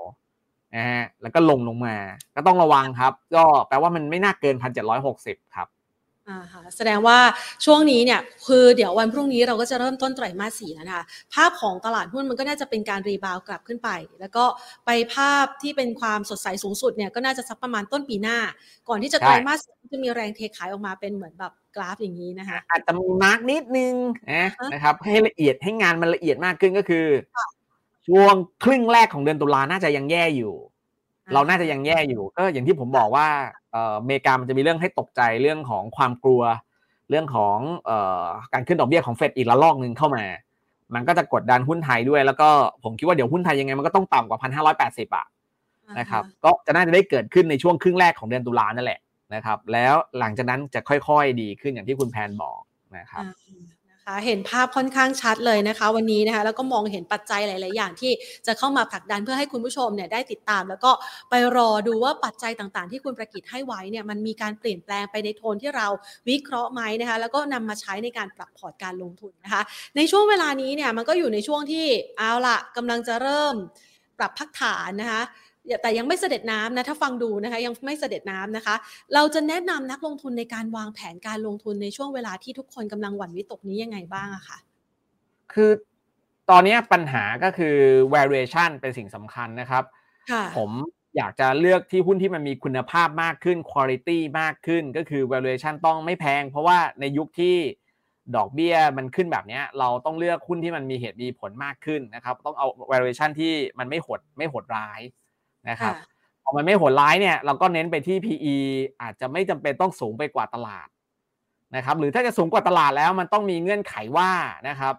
[0.75, 1.97] นะฮะแล้วก็ลงลงมา
[2.37, 5.76] ก็ต้องระวังครับ ก็แปลว่ามันไม่น่าเกินพันเจ็ดร้อยหกสิบครับอ่าค่ะ
[6.77, 7.19] แสดงว่า
[7.65, 11.05] ช่วงนี้เนี่ยคือเดี๋ยววันพรุ่งนี้เราก็จะเริ่มต้นไตรมาสสี่แล้วนะคะ
[11.35, 14.45] ภาพของตลาดหุ้นมันก็น่าจะเป็นการ rebound กลับขึ้นไป แล้วก็
[14.87, 18.39] ไปภาพที่เป็นความสดใสสูงสุดเนี่ยก็น่าจะสักประมาณต้นปีหน้า
[18.89, 19.61] ก่อนที่จะไตรมาส
[19.93, 23.95] จะมีแรงเทขายออกมาเป็นเหมือนแบบกราฟอย่างนี้นะคะอาจจะมีมาร์กนิดนึง
[24.73, 27.07] นะครับให้ละเอียดให้งานมันละเอียดมากขึ้นก็คือ
[28.09, 30.55] ช่วงครึ่งแรกของเดือนตุลาน่าจะยังแย่อยู่
[31.35, 33.27] เราน่าจะยังแย่อยู่ก็อย่างที่ผมบอกว่า
[33.75, 36.43] อเมริกามันจะมีเรื่องให้ตกใจเรื่องของความกลัว
[37.11, 37.59] เรื่องของ
[38.53, 40.25] การขึ้นดอกเบี้ยของเฟดอีกระลอกหนึ่งเข้ามา
[40.95, 42.49] มันก็จะกดดันหุ้นไทยด้วย แล้วก็
[42.85, 45.27] ผมคิดว่าเดี๋ยวหุ้นไทยยังไงมันก็ต้องต่ำกว่าพันห้าร้อยแปดสิบอะ
[45.99, 49.01] นะครับก็จะน่าจะได้เกิดขึ้นในช่วงครึ่งแรกของเดือนตุลานั่นแหละ
[49.35, 52.61] นะครับ แล้วหลังจากนั้นจะค่อยๆดีขึ้นอย่างที่คุณแพนบอก
[52.99, 58.13] นะครับะเห็นภาพค่อนข้างชัดเลยนะคะวันนี้นะคะแล้วก็มองเห็นปัจจัยหลาย ๆ อย่างที่
[58.47, 60.93] จะเข้ามาผลักดันเพื่อให้คุณผู้ชมเนี่ยได้ติดตาม แล้วก็
[61.31, 65.87] ไปรอดูว่าปัจจัยต่าง ๆ ที่คุณประกิตให้ไว้เนี่ยมันมีการเปลี่ยนแปลงไปในโทนที่เรา
[66.29, 69.63] วิเคราะห์ไหมนะคะแล้วก็นำมาใช้ในการปรับพอร์ตการลงทุนนะคะ
[69.97, 71.87] ในช่วงเวลานี้เนี่ยมันก็อยู่ในช่วงที่
[72.19, 73.55] เอาละกำลังจะเริ่ม
[74.19, 75.23] ปรับพักฐานนะคะ
[75.83, 78.75] แต่ยังไม่เสด็จน้ำนะถ้าฟังดูนะคะยังไม่เสด็จน้ำนะคะ
[79.15, 84.59] เราจะแนะนำนักลงทุนในการวางแผนการลงทุนในช่วงเวลาที่ทุกคนกำลังหวั่นวิตกนี้ยังไงบ้างอะคะ
[85.53, 85.71] คือ
[86.51, 87.77] ตอนนี้ปัญหาก็คือ
[88.15, 89.85] valuation เป็นสิ่งสำคัญนะครับ
[90.57, 90.71] ผม
[91.17, 97.57] อยากจะเลือกที่หุ้นที่มันมีคุณภาพมากขึ้น quality มากขึ้น ก็คือ valuation ต้องไม่แพง เพราะว่าในยุคที่
[98.37, 105.01] ดอกเบี้ยมันขึ้นแบบนี้เราต้องเลือกหุ้นที่มันมีเหตุมีผลมากขึ้นนะครับ ต้องเอา valuation ที่มันไม่หดไม่หดร้าย
[105.71, 105.95] นะครับ
[106.43, 108.57] พอมันไม่โหดร้ายเนี่ยเราก็เน้นไปที่ PE
[109.03, 110.89] อาจจะไม่จำเป็นต้องสูงไปกว่าตลาด
[111.77, 114.33] นะครับหรือถ้าจะสูงกว่าตลาดแล้วมันต้องมีเงื่อนไขว่า
[114.69, 114.95] นะครับ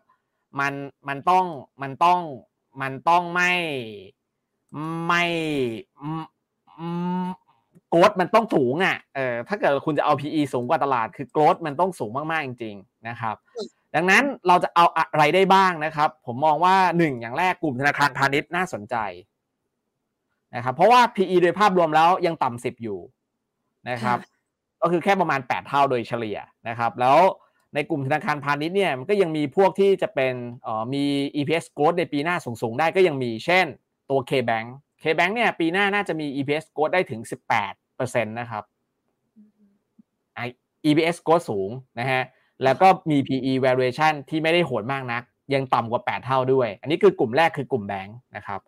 [0.59, 0.73] มัน
[1.07, 1.45] มันต้อง
[1.81, 2.19] มันต้อง
[2.81, 3.51] มันต้องไม่
[5.07, 5.23] ไม่
[7.89, 13.35] โกรดมันต้องสูงอะเออถ้าเกิดคุณจะเอา PE สูงกว่าตลาด คือโกรดมันต้องสูงมาก ๆ จริง ๆ นะครับ
[13.95, 18.95] ดังนั้นเราจะเอาอะไรได้บ้างนะครับ ผมมองว่าหนึ่งอย่างแรกกลุ่มธนาคารพาณิชย์น่าสนใจ
[20.55, 22.99] นะครับเพราะว่า PE โดยภาพรวมแล้วยังต่ำสิบอยู่
[23.89, 24.19] นะครับ
[24.81, 26.37] ก็คือแค่ประมาณ 8 เท่าโดยเฉลี่ย
[26.67, 27.17] นะครับแล้ว
[27.75, 30.33] ในกลุ่มธนาคารพาณิชย์เนี่ยมันก็ยังมีพวกที่จะเป็น
[30.63, 31.03] เอ่อมี
[31.35, 33.65] EPS growth ในปีหน้าสูงๆ ได้ก็ยังมีเช่น
[34.09, 34.67] ตัว K-Bank
[35.01, 37.21] K-Bank เนี่ยปีหน้าน่าจะมี EPS growth ได้ถึง
[37.69, 38.63] 18%นะครับ
[40.89, 41.69] EPS growth สูง
[41.99, 42.23] นะฮะ
[42.63, 45.23] แล้วก็มี PE valuation ที่ไม่ได้โหดมากนัก
[45.53, 48.59] ยังต่ำกว่า 8 เท่าด้วย อันนี้คือกลุ่มแรกคือกลุ่มแบงค์นะครับ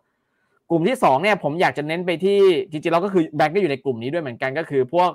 [0.70, 2.38] กลุ่มที่2เนี่ยผมอยากจะเน้นไปที่
[2.70, 5.10] จริงๆเราก็คือแบงก์ก็อยู่ในกลุ่มนี้ด้วยเหมือนกันก็คือพวก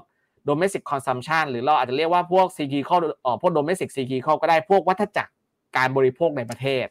[0.50, 5.32] domestic consumption หรือเราอาจจะเรียกว่าพวก cyclical เอ่อพวก domestic cyclical ก็ได้พวกวัฏจักร
[5.78, 6.86] การบริโภคในประเทศ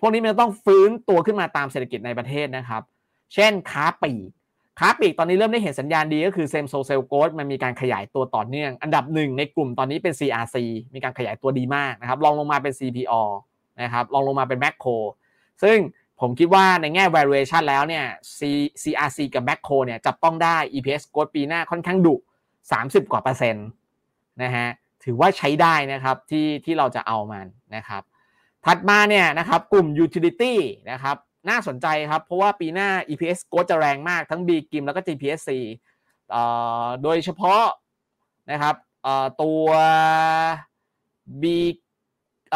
[0.00, 2.82] พวกนี้มันต้องฟื้นตัวขึ้นมาตามเศรษฐกิจในประเทศนะครับ
[3.34, 4.30] เช่นค้าปลีก
[4.78, 10.56] ค้าปลีกตอนนี้เริ่มได้เห็นสัญญาณดีก็คือเซมโซเซลโก w มันมีการขยายตัวต่อเนื่อง อันดับหนึ่งในกลุ่มตอนนี้เป็น CRC
[10.94, 13.22] มีการขยายตัวดีมากนะครับลองลงมาเป็น CPALL
[13.82, 14.96] นะครับลองลงมาเป็น Makro
[15.62, 15.78] ซึ่ง
[16.22, 18.06] ผมคิดว่าในแง่ valuation แล้วเนี่ย
[18.38, 18.40] C
[18.82, 22.14] CRC กับ Makro เนี่ยจับต้องได้ EPS growth ปีหน้าค่อนข้างดุ
[22.62, 23.66] 30 กว่าเปอร์เซ็นต์
[24.42, 24.68] นะฮะ
[25.04, 27.46] ถือว่าใช้ได้นะครับที่ที่เราจะเอามัน
[27.76, 28.02] นะครับ
[28.64, 30.54] ถัดมาเนี่ยนะครับกลุ่ม utility
[30.90, 31.16] นะครับ
[31.48, 35.50] น่าสนใจครับเพราะว่าปีหน้า EPS growth จะแรงมากทั้ง B กิมแล้วก็ GPSC
[37.02, 37.64] โดยเฉพาะ
[38.50, 38.74] นะครับ
[39.42, 39.66] ตัว
[41.42, 41.44] B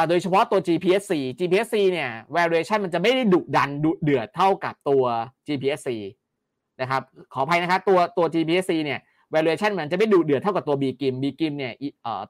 [0.08, 5.04] โดยเฉพาะตัว GPS-C GPS-C เนี่ย valuation มันจะไม่ได้ดุดันดุเดือดเท่ากับตัว
[5.46, 5.88] GPS-C
[6.80, 7.02] นะครับ
[7.34, 9.00] ขออภัยนะครับตัวตัว GPS-C เนี่ย
[9.34, 11.72] valuation มันจะไม่ดุเดือดเท่ากับตัว B กิม B กิมเนี่ย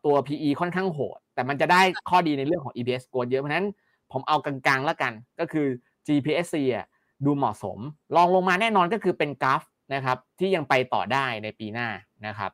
[0.04, 3.66] ตัว PE ค่อนข้างโหด แต่มันจะได้ข้อดีในเรื่องของ EPS score เยอะ เพราะนั้น
[4.12, 5.66] ผมเอากลางๆแล้วกัน ก็คือ
[6.06, 6.86] GPS-C อะ
[7.24, 7.78] ดูเหมาะสม
[8.16, 9.62] ลองลงมาแน่นอนก็คือเป็นกราฟ
[9.94, 11.88] นะครับที่ยังไปต่อได้ในปีหน้า
[12.26, 12.50] นะครับ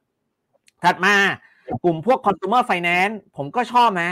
[0.85, 1.15] ถัดมา
[1.85, 4.11] กลุ่มพวก consumer finance ผมก็ชอบนะ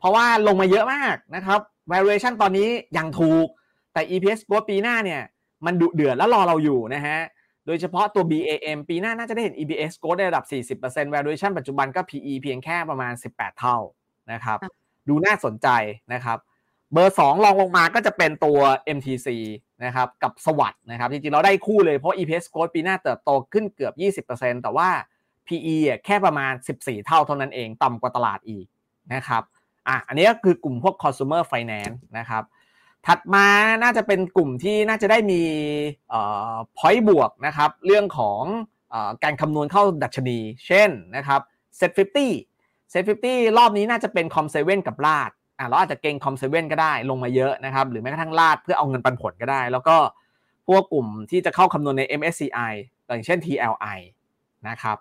[0.00, 1.60] เพราะว่าลงมาเยอะมากนะครับ
[1.92, 3.46] valuation ตอนนี้ยังถูก
[3.92, 5.22] แต่ EPS growth ปีหน้าเนี่ย
[5.66, 7.18] มันดุเดือดแล้วรอเราอยู่นะฮะ
[7.66, 10.44] โดยเฉพาะตัว BAM ปีหน้าน่าจะได้เห็น EPS growth ในระดับ
[10.80, 13.76] 40% valuation ปัจจุบันก็ PE เพียงแค่ประมาณ 18 เท่า
[14.32, 14.58] นะครับ
[15.08, 15.68] ดูน่าสนใจ
[16.12, 16.38] นะครับ
[16.92, 18.58] เบอร์สองรองลงมาก็จะเป็นตัว
[18.96, 19.28] MTC
[19.84, 24.88] นะครับ กับสวัสดนะครับ จริงๆ เราได้คู่เลยเพราะ EPS growth ปีหน้าเติบโตขึ้นเกือบ 20%แต่ว่า
[25.46, 28.66] PE อะแค่ประมาณ 14 เท่าเท่านั้นเอง ต่ำกว่าตลาดอีก
[29.14, 29.42] นะครับ
[29.90, 32.42] อะอันนี้ก็คือกลุ่มพวก consumer finance นะครับ
[33.06, 33.46] ถัดมา
[33.82, 35.42] น่าจะเป็นกลุ่มที่น่าจะได้มี
[36.10, 36.20] เอ่
[36.52, 38.42] อ point บวกนะครับ เรื่องของ
[38.92, 41.40] ออการคำนวณเข้าดัชนี เช่นนะครับ
[41.78, 49.96] Set 50 Set 50 รอบนี้น่าจะเป็น Com 7กับลาดอะเราอาจจะเก่ง Com 7ก็ได้ลงมาเยอะนะครับ หรือแม้กระทั่งลาดเพื่อเอาเงินปันผลก็ได้ แล้วก็
[50.66, 52.72] พวกกลุ่มที่จะเข้าคำนวณใน MSCI
[53.06, 53.98] อย่างเช่น TLI
[54.68, 54.96] นะครับ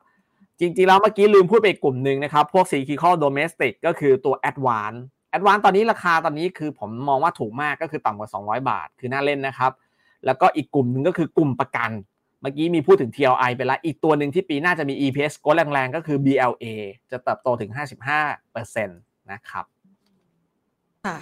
[0.59, 4.99] จริงๆแล้วเมื่อกี้ลืมพูดไปอีกกลุ่มหนึ่งนะครับ พวก cyclical domestic ก็คือตัว advance
[5.35, 9.71] advance ตอนนี้ราคาตอนนี้คือผมมองว่าถูกมากก็คือต่ำกว่า 200 บาท คือน่าเล่นนะครับ
[10.25, 11.91] แล้วก็อีกกลุ่มหนึ่งก็คือกลุ่มประกัน
[12.41, 16.65] เมื่อกี้มีพูดถึง TLI ไปแล้วอีกตัวหนึ่งที่ปีหน้าจะมี EPS โกแรงๆ ก็คือ BLA
[17.11, 17.71] จะเติบโตถึง
[18.29, 19.65] 55%นะครับ
[21.05, 21.17] ค่ะ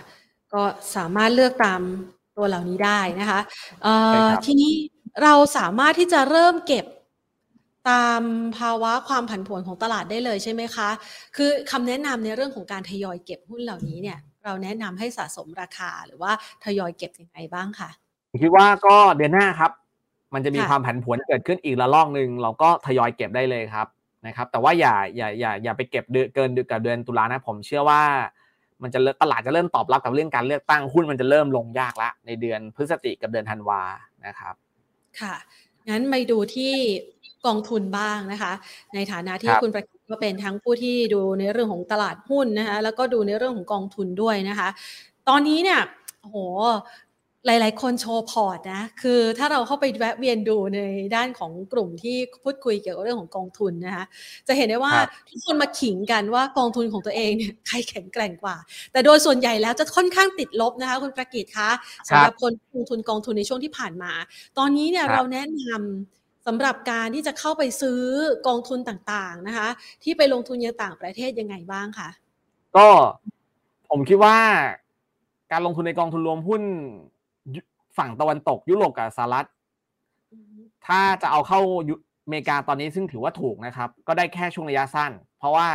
[0.54, 0.62] ก็
[0.96, 1.82] สามารถเลือกตาม
[2.38, 3.40] ตัวเหล่านี้ได้นะคะ
[3.84, 4.74] เอ่ใช่อครับทีนี้
[5.24, 6.86] เราสามารถที่จะเริ่มเก็บ
[7.90, 8.22] ตาม
[8.58, 10.90] ภาวะความผันผวนของตลาดได้เลยใช่ไหมคะ
[11.36, 16.32] คือคำแนะนำในเรื่องของการทยอยเก็บหุ้นเหล่านี้เนี่ยเราแนะนำให้สะสมราคาหรือว่า
[16.66, 17.90] ทยอยเก็บยังไงบ้างคะ
[18.32, 19.72] ผมคิดว่าก็เดือนหน้าครับ
[20.34, 23.88] มันจะมีค่ะความผันผวนเกิดขึ้นอีกระลอกหนึ่งเราก็ทยอยเก็บได้เลยครับ
[24.28, 28.02] นะครับ แต่ว่าอย่าอย่าอย่าอย่าไปเก็บเดือนเกินเดือนกับเดือนตุลานะผมเชื่อว่า
[28.84, 33.82] มันจะเริ่มตลาดจะเริ่มตอบรับกับเรื่องการเลือกตั้งหุ้นมันจะเริ่มลงยากละในเดือนพฤศจิกกับเดือนธันวา
[34.26, 34.54] นะครับ
[35.22, 35.36] ค่ะ
[35.90, 36.74] งั้นไปดูที่
[37.46, 38.54] กองทุนบ้างนะคะ
[38.94, 44.70] ในฐานะที่ครับคุณประกิตก็เป็นทั้งผู้ที่ดูในเรื่องของตลาดหุ้นนะคะแล้วก็ดูในเรื่องของกองทุนด้วยนะคะ
[45.28, 45.80] ตอนนี้เนี่ย
[46.22, 46.38] โอ้โห
[47.46, 50.80] หลาย ๆ คนโชว์พอร์ตนะ คือถ้าเราเข้าไปแวะเวียนดูใน
[51.16, 54.06] ด้านของกลุ่มที่พูดคุยเกี่ยวกับเรื่องของกองทุนนะคะ
[54.48, 58.56] จะเห็นได้ว่าครับทุกคนมาขิงกันว่ากองทุนของตัวเองเนี่ยใครแข็งแกร่งกว่า
[58.92, 61.70] แต่โดยส่วนใหญ่แล้วจะค่อนข้างติดลบนะคะ คุณประกิตคะ
[62.08, 64.12] สำหรับคนลงทุนกองทุนในช่วงที่ผ่านมา
[64.58, 66.17] ตอนนี้เนี่ยครับเราแนะนำ
[66.48, 68.02] สำหรับการที่จะเข้าไปซื้อ
[68.48, 69.70] กองทุนต่างๆนะคะ
[70.04, 72.10] ที่ไปลงทุนในต่างประเทศยังไงบ้างคะ
[72.76, 72.88] ก็
[73.90, 74.38] ผมคิดว่า
[75.52, 76.64] การลงทุนในกองทุนรวมหุ้น
[77.56, 77.62] ยุ
[77.98, 79.48] ฝั่งตะวันตกยุโรปกับสหรัฐ
[80.88, 81.96] ถ้าจะเอาเข้ายุ
[82.26, 85.68] อเมริกาตอนนี้ซึ่งถือว่าถูกนะครับ ก็ได้แค่ช่วงระยะสั้น เพราะว่า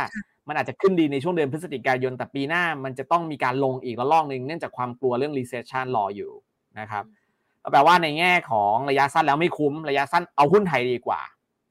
[0.47, 6.31] มันอาจจะขึ้นดีในช่วงเดือนพฤศจิกายนแต่ปีหน้ามันจะต้องมีการลงอีกระลอกหนึ่งเนื่องจากความกลัวเรื่อง recession รออยู่
[6.79, 7.22] นะครับก็
[7.71, 11.21] แปลว่าในแง่ของระยะสั้นแล้วไม่คุ้มระยะสั้นเอาหุ้นไทยดีกว่า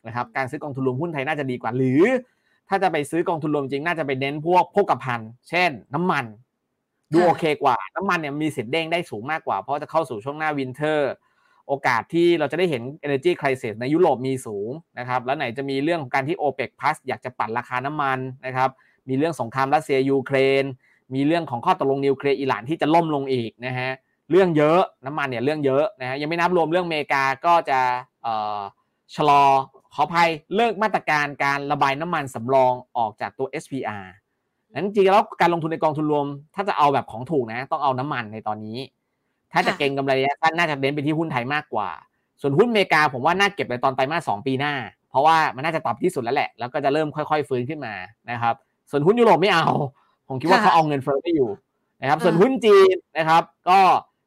[0.07, 2.03] นะครับการซื้อกองทุนรวมหุ้นไทยน่าจะดีกว่า หรือ
[2.69, 6.25] ถ้าจะไปซื้อกองทุนรวมจริงน่าจะไปเน้นพวกโภคภัณฑ์เช่น น้ำมัน
[7.13, 11.13] ดูค่ะโอเคกว่า น้ำมันเนี่ยมีสิทธิ์เด้งได้สูงมากกว่า เพราะจะเข้าสู่ช่วงหน้า winter
[11.69, 18.71] โอกาสที่เราจะได้เห็น energy crisis ในยุโรปมีสูงนะครับแล้วไหนจะมีเรื่องของการที่ OPEC Plus อยากจะปั่นราคาน้ำมันนะครับ
[19.09, 20.65] มีเรื่องสงครามรัสเซียยูเครน
[21.15, 23.91] มีเรื่องของข้อตกลงนิวเคลียร์อิหร่านที่จะล่มลงอีกนะฮะ
[24.33, 27.81] เรื่องเยอะน้ำมันเนี่ยเรื่องเยอะนะฮะยังไม่นับรวมเรื่องอเมริกาก็จะ
[29.15, 29.43] ชะลอ
[29.95, 34.05] ขออภัยเลิกมาตรการการระบายน้ำมันสำรองออกจากตัว SPR
[34.73, 38.79] นั้นจริงแล้วการลงทุนในกองทุนรวม ถ้าจะเอาแบบของถูกนะ ต้องเอาน้ำมันในตอนนี้
[39.53, 41.91] ถ้าจะเก็งกำไรระยะสั้นน่าจะเน้นไปที่หุ้นไทยมากกว่า
[42.41, 44.75] ส่วนหุ้นอเมริกาผมว่าน่าเก็บในตอนไตรมาสสองปีหน้า
[45.11, 47.95] เพราะว่ามันน่าจะตอบที่สุดแล้วแหละ แล้วก็จะเริ่มค่อยๆ ฟื้นขึ้นมา
[48.31, 48.55] นะครับ
[48.91, 49.67] ส่วนหุ้นยุโรปไม่เอา
[50.29, 51.51] ผมคิดว่าเขาเอาเงินเฟ้อไม่อยู่
[52.01, 53.79] นะครับ ส่วนหุ้นจีนนะครับ ก็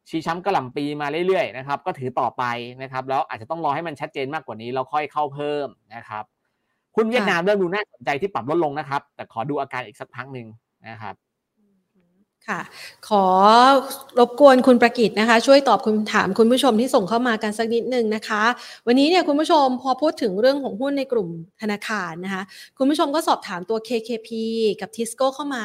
[0.10, 2.44] ชี้ช้ำกระหล่ำปีมาเรื่อยๆนะครับก็ถือต่อไป
[2.82, 6.24] นะครับ แล้วอาจจะต้องรอให้มันชัดเจนมากกว่านี้แล้วค่อยเข้าเพิ่มนะครับ
[6.96, 10.48] หุ้นเวียดนามเริ่มดูน่าสนใจที่ปรับลดลงนะครับ แต่ขอดูอาการอีกสักพักหนึ่ง
[10.88, 11.16] นะครับ
[12.52, 12.62] ค่ะ
[13.10, 13.26] ขอ
[14.20, 18.44] รบกวนคุณประกิตนะคะ ช่วยตอบคุณถามคุณผู้ชมที่ส่งเข้ามากันสักนิดหนึ่งนะคะ
[18.88, 21.30] วันนี้เนี่ยคุณผู้ชมพอพูดถึงเรื่องของหุ้นในกลุ่ม
[21.62, 22.44] ธนาคารนะคะ
[22.78, 24.30] คุณผู้ชมก็สอบถามตัว KKP
[24.82, 25.64] กับ Tisco เข้ามา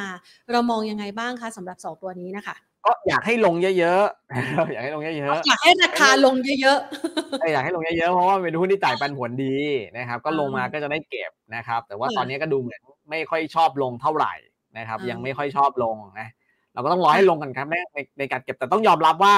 [0.50, 5.14] เรามองยังไงบ้างคะสำหรับสองตัวนี้นะคะ ก็อยากให้ลงเยอะๆ อยากให้ลงเยอะ
[5.46, 9.56] อยากให้ราคาลงเยอะๆเอออยากให้ลงเยอะๆ เพราะว่ามันเป็นหุ้นที่จ่ายปันผลดี
[9.98, 14.34] นะครับ ก็ลงมาก็จะได้เก็บนะครับ แต่ว่าค่ะตอนนี้ก็ดูเหมือนไม่ค่อยชอบลงเท่าไหร่
[14.78, 16.28] นะครับอ่ายัยังไม่ค่อยชอบลงนะ
[16.74, 19.36] เราก็ต้องรอให้ลงกันครับในในในการเก็บ แต่ต้องยอมรับว่า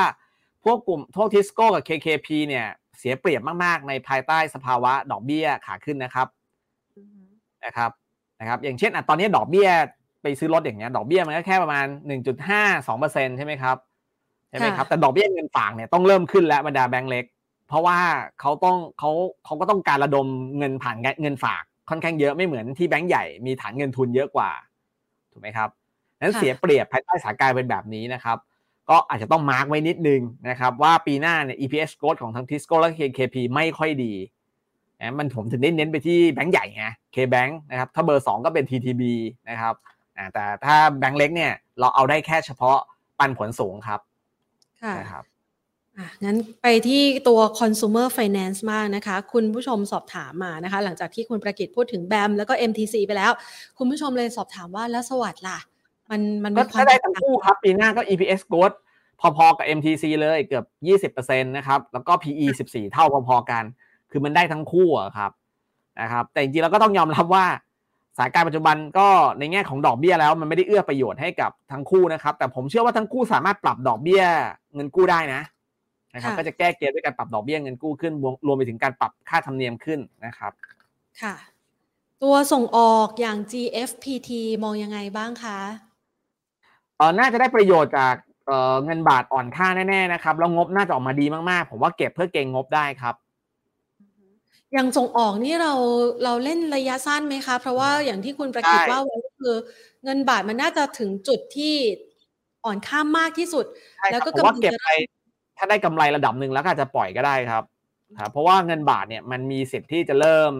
[0.64, 2.66] พวกกลุ่มพวกทิสโก้กับ KKP เนี่ย
[2.98, 7.90] เสียเปรียบมากๆ ในภายใต้สภาวะดอกเบี้ยขาขึ้นนะครับๆนะครับ
[8.40, 9.68] นะครับ อย่างเช่นอะตอนนี้ดอกเบี้ย
[10.22, 11.86] ไปซื้อรถอย่างเงี้ยดอกเบี้ยมันก็แค่ประมาณ
[12.36, 13.76] 1.5 2%ใช่ไหมครับ
[14.48, 17.24] ใช่ไหมครับค่ะแต่ดอกเบี้ยเงินฝากเนี่ยต้องเริ่มขึ้นแล้วบรรดาแบงก์เล็ก
[17.68, 17.98] เพราะว่า
[18.40, 19.10] เขาต้องเขา
[19.44, 20.26] เขาก็ต้องการระดม
[20.58, 24.50] เงินผ่านเงินฝากค่อนข้างเยอะไม่เหมือนที่แบงก์ใหญ่มีฐานเงินทุนเยอะกว่า
[25.32, 25.68] ถูกไหมครับ
[26.20, 28.38] นั้นค่ะเสียเปรียบภายใต้สถานการณ์เป็นแบบนี้นะครับ
[28.90, 34.12] ก็อาจจะต้องมาร์กไว้นิดนึงนะครับว่าปีหน้าเนี่ย EPS growth ของทั้ง Tisco และ KKP ไม่ค่อยดี
[35.00, 39.02] นะมันผมถึงได้เน้นไปที่แบงก์ใหญ่ไง K-Bank นะครับถ้าเบอร์ 2 ก็เป็น TTB
[39.50, 39.94] นะครับอ่า
[40.34, 42.76] แต่ถ้าแบงก์เล็กเนี่ยเราเอาได้แค่เฉพาะ
[43.18, 44.00] ปันผลสูงครับ
[44.82, 45.24] ค่ะนะครับ
[45.98, 53.32] อะงั้นไปที่ตัว consumer finance มากนะคะ คุณผู้ชมสอบถามมานะคะ หลังจากที่คุณประกิตพูดถึงแบมแล้วก็ MTC ไปแล้ว
[53.78, 55.58] คุณผู้ชมเลยสอบถามว่าแล้วสวัสด์ล่ะ
[56.10, 58.76] มันมันก็มีความถ้าได้ทั้งคู่ครับ ปีหน้าก็ EPS growth
[59.20, 60.64] พอๆกับ MTC เลยเกือบ
[61.14, 63.64] 20%นะครับ แล้วก็ PE 14 เท่าพอๆกัน
[64.10, 65.30] คือมันได้ทั้งคู่อะครับ
[66.00, 67.44] นะครับ แต่จริงๆเราก็ต้องยอมรับว่า
[68.16, 69.08] สถานการณ์ปัจจุบันก็
[69.38, 74.22] ในแง่ของดอกเบี้ยแล้วมันไม่ได้เอื้อประโยชน์ให้กับทั้งคู่นะครับ แต่ผมเชื่อว่าทั้งคู่สามารถปรับดอกเบี้ย
[74.74, 75.42] เงินกู้ได้นะ
[76.14, 80.52] นะครับก็จะแก้เกมด้วยการปรับดอกเบี้ยเงินกู้ขึ้นรวมรวมไปถึงการปรับค่าธรรมเนียมขึ้นนะครับ
[81.22, 81.34] ค่ะ
[82.22, 84.30] ตัวส่งออกอย่าง GFPT
[84.64, 85.58] มองยังไงบ้างคะ
[86.96, 88.14] เออน่าจะได้ประโยชน์จาก
[88.46, 93.14] เอ่อเงินบาทอ่อนค่าแน่ๆนะครับแล้วงบน่าจะออกมาดีมากๆ ผมว่าเก็บเพื่อเก็งงบได้ครับ
[94.72, 95.72] อย่างส่งออกนี่เรา
[96.24, 99.54] เราเล่นระยะสั้นไหมคะ เพราะว่าอย่างที่คุณประกิตใช่ว่าไว้ก็คือ
[100.04, 101.74] เงินบาทมันน่าจะถึงจุดที่
[102.64, 103.64] อ่อนค่ามากที่สุด
[103.96, 104.90] ใช่คแล้รัวบก็ผมว่าำลังเก็บจะไป
[105.58, 107.64] ถ้าได้กำไรระดับหนึ่งแล้วก็อาจจะปล่อยก็ได้ครับ
[108.18, 110.52] ครับ เพราะว่าเงินบาทเนี่ยมันมีสิทธิ์ที่จะเริ่ม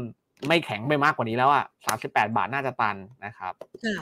[0.48, 3.52] ไม่แข็งไปมากกว่านี้แล้วอะสามสิบแปดบาทน่าจะตันนะครับ
[3.84, 3.96] ค่ะ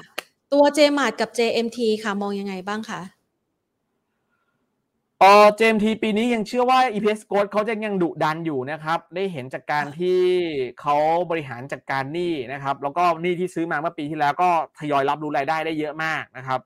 [0.53, 3.01] ตัว JMart กับ JMT ค่ะมองยังไงบ้างคะ
[5.23, 10.21] เออเจมทีปีนี้ยังเชื่อว่า EPS growth เขาจะยังดุดันอยู่นะครับ ได้เห็นจากการที่
[10.81, 10.97] เขา
[11.31, 16.61] บริหารจัดการหนี้นะครับ แล้วก็หนี้ที่ซื้อมาเมื่อปีที่แล้วก็ทยอยรับรู้รายได้ได้เยอะมากนะครับ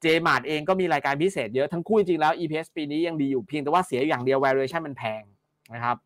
[0.00, 5.22] เจมาร์เองก็มีรายการพิเศษเยอะทั้งคู่จริงๆแล้ว EPS ปีนี้ยังดีอยู่เพียงแต่ว่าเสียอย่างเดียว valuation มันแพง
[5.74, 5.96] นะครับ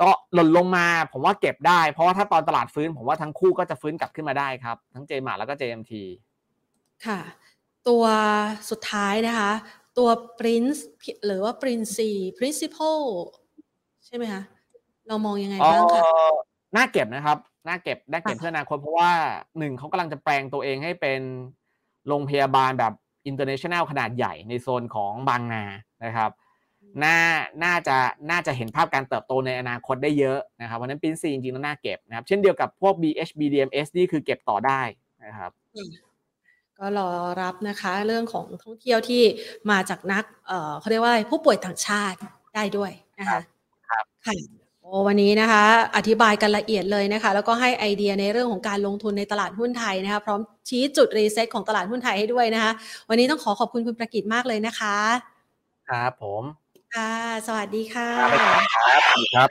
[0.00, 5.92] ก็หล่นลงมาผมว่าเก็บได้ เพราะว่าถ้าตอนตลาดฟื้น ผมว่าทั้งคู่ก็จะฟื้นกลับขึ้นมาได้ครับ ทั้งเจมาร์แล้วก็ JMT
[7.06, 7.18] ค่ะ
[7.88, 8.04] ตัว
[8.70, 9.52] สุดท้ายนะคะ
[9.98, 10.80] ตัว Prince
[11.26, 13.00] หรือว่า Prince Principal
[14.06, 14.42] ใช่ไหมคะ
[15.08, 16.30] เรามองยังไงเอบ้างคะอ
[16.76, 17.38] น่าเก็บนะครับ
[17.68, 19.12] น่าเก็บน่าเก็บค่ะเพื่ออนาคตเพราะว่า
[19.58, 21.20] หนึ่งเขากำลังจะแปลงตัวเองให้เป็น
[22.08, 22.92] โรงพยาบาลแบบ
[23.30, 25.64] international ขนาดใหญ่ในโซนของบางนา
[26.04, 26.30] นะครับ
[27.04, 27.16] น่า
[27.64, 27.96] น่าจะ
[28.30, 34.82] น่าจะเห็นภาพการเติบโตในอนาคตได้เยอะนะครับเพราะฉะนั้น PRINC จริงๆแล้วน่าเก็บนะครับ เช่นเดียวกับพวก BH BDMS นี่คือเก็บต่อได้
[35.24, 35.50] นะครับ
[36.78, 37.08] ก็รอ
[37.42, 39.22] รับนะคะเรื่องของท่องเที่ยวที่
[39.70, 42.18] มาจากนักเอ่อเขาเรียกว่าอะไรผู้ป่วยต่างชาติ
[42.54, 43.40] ได้ด้วยนะคะ
[43.88, 44.34] ครับค่ะ
[44.80, 45.64] โอ้วันนี้นะคะ
[45.96, 52.72] อธิบายกันละเอียดเลยนะคะ แล้วก็ให้ไอเดียในเรื่องของการลงทุนในตลาดหุ้นไทยนะคะ พร้อมชี้จุด reset ของตลาดหุ้นไทยให้ด้วยนะคะ
[53.08, 54.96] วันนี้ต้องขอขอบคุณคุณประกิตมากเลยนะคะ
[55.88, 56.42] ครับผม
[56.94, 57.12] ค่ะ
[57.46, 58.30] สวัสดีค่ะ ครับ
[59.34, 59.48] ครับ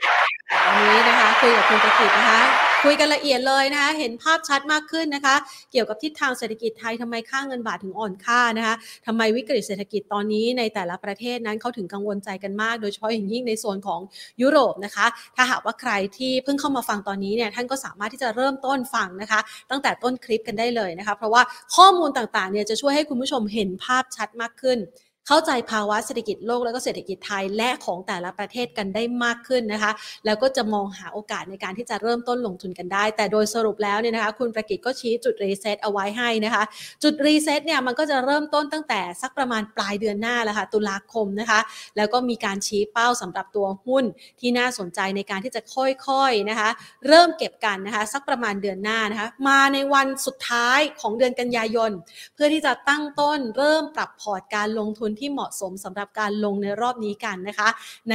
[0.66, 5.36] วันนี้นะคะคุยกับคุณประกิตนะคะ คุยกันละเอียดเลยนะคะเห็นภาพชัดมากขึ้นนะคะ
[5.72, 8.74] เกี่ยวกับทิศทางเศรษฐกิจไทยทำไมค่าเงินบาทถึงอ่อนค่านะคะ
[9.06, 14.00] ทำไมวิกฤตเศรษฐกิจตอนนี้ในแต่ละประเทศนั้นเขาถึงกังวลใจกันมาก โดยเฉพาะอย่างยิ่งในโซนของ
[14.42, 15.06] ยุโรปนะคะ
[15.36, 21.42] ถ้าหากว่าใครที่เพิ่งเข้ามาฟังตอนนี้เนี่ยท่านก็สามารถที่จะเริ่มต้นฟังนะคะ ตั้งแต่ต้นคลิปกันได้เลยนะคะ เพราะว่า
[21.76, 24.78] ข้อมูลต่างๆเนี่ยจะช่วยให้คุณผู้ชมเห็นภาพชัดมากขึ้น
[25.28, 29.92] เข้าใจภาวะเศรษฐกิจโลกแล้วก็เศรษฐกิจไทยและของแต่ละประเทศกันได้มากขึ้นนะคะ
[30.26, 36.62] แล้วก็จะมองหาโอกาสในการที่จะเริ่มต้นลงทุนกันได้ แต่โดยสรุปแล้วเนี่ยนะคะคุณประกิตก็ชี้จุด reset เอาไว้ให้นะคะ
[37.02, 41.60] จุด reset เนี่ยมันก็จะเริ่มต้นตั้งแต่สักประมาณปลายเดือนหน้าแล้วค่ะตุลาคมนะคะ
[41.96, 44.04] แล้วก็มีการชี้เป้าสำหรับตัวหุ้น
[44.40, 46.68] ที่น่าสนใจในการที่จะค่อยๆนะคะ
[47.06, 51.90] เริ่มเก็บกันนะคะ สักประมาณเดือนหน้านะคะมาในวันสุดท้ายของเดือนกันยายน
[52.34, 57.68] เพื่อที่จะตั้งต้นเริ่มปรับพอร์ตการลงทุนที่เหมาะสมสำหรับการลงในรอบนี้กันนะคะ
[58.10, 58.14] ใน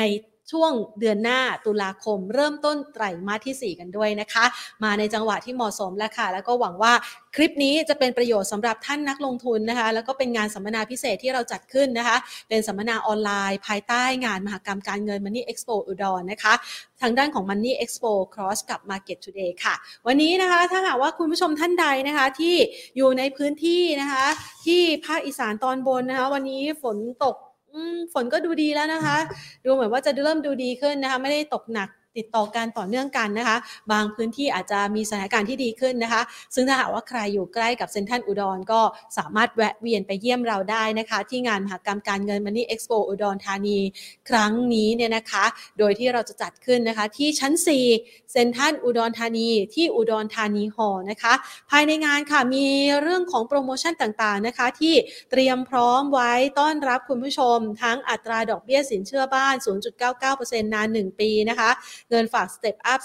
[0.52, 4.46] ช่วงเดือนหน้าตุลาคม เริ่มต้นไตรมาสที่ 4 กันด้วยนะคะ
[4.84, 6.94] มาในจังหวะที่เหมาะสมแล้วค่ะ แล้วก็หวังว่า
[7.36, 12.18] คลิปนี้จะเป็นประโยชน์สำหรับท่านนักลงทุนนะคะ แล้วก็เป็นงานสัมมนาพิเศษที่เราจัดขึ้นนะคะ
[12.50, 16.54] เป็นสัมมนาออนไลน์ ภายใต้งานมหกรรมการเงิน Money Expo อุดรนะคะ
[17.02, 19.76] ทางด้านของ Money Expo Cross กับ Market Today ค่ะ
[20.08, 22.56] วันนี้นะคะถ้าหากว่าคุณผู้ชมท่านใดนะคะที่
[22.98, 24.26] อยู่ในพื้นที่นะคะ
[24.66, 27.36] ที่ภาคอีสานตอนบนนะคะ วันนี้ฝนตก
[28.14, 29.18] ฝนก็ดูดีแล้วนะคะ
[29.66, 33.58] ดูเหมือนว่าจะเริ่มดูดีขึ้นนะคะ ไม่ได้ตกหนัก ติดต่อการต่อเนื่องกันนะคะ
[33.92, 36.22] บางพื้นที่อาจจะมีสถานการณ์ที่ดีขึ้นนะคะ
[36.56, 38.82] ซึ่งถ้าหากว่าใครอยู่ใกล้กับเซ็นทรัลอุดรก็
[39.18, 43.78] สามารถแวะเวียนไปเยี่ยมเราได้นะคะ ที่งานมหกรรมการเงิน Money Expo อุดรธานี
[44.30, 45.46] ครั้งนี้เนี่ยนะคะ
[45.80, 47.54] โดยที่เราจะจัดขึ้นนะคะ ที่ชั้น
[47.94, 51.34] 4 เซ็นทรัลอุดรธานีที่อุดรธานีหอนะคะ
[51.72, 52.66] ภายในงานค่ะมี
[53.02, 54.94] เรื่องของโปรโมชั่นต่างๆนะคะ ที่
[55.32, 59.56] เตรียมพร้อมไว้ต้อนรับคุณผู้ชม ทั้งอัตราดอกเบี้ยสินเชื่อบ้าน
[60.14, 61.72] 0.99%นาน 1 ปีนะคะ
[62.12, 63.00] เงินฝากสเต็ปอัพ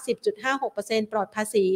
[0.55, 1.67] 10.56%ปลอดภาษี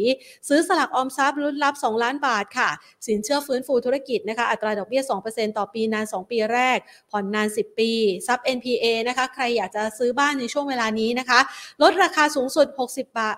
[0.47, 2.69] ซื้อสลักออมทรัพย์รุ่นรับ 2 ล้านบาทค่ะ
[3.07, 6.77] สินเชื่อฟื้นฟูธุรกิจนะคะอัตราดอกเบี้ย 2%ต่อปีนาน 2 ปีแรก
[7.11, 7.91] ผ่อนนาน 10 ปี
[8.27, 11.39] ซับ NPA นะคะใครอยากจะซื้อบ้านในช่วงเวลานี้นะคะ
[11.81, 13.35] ลดราคาสูงสุด 60 บาท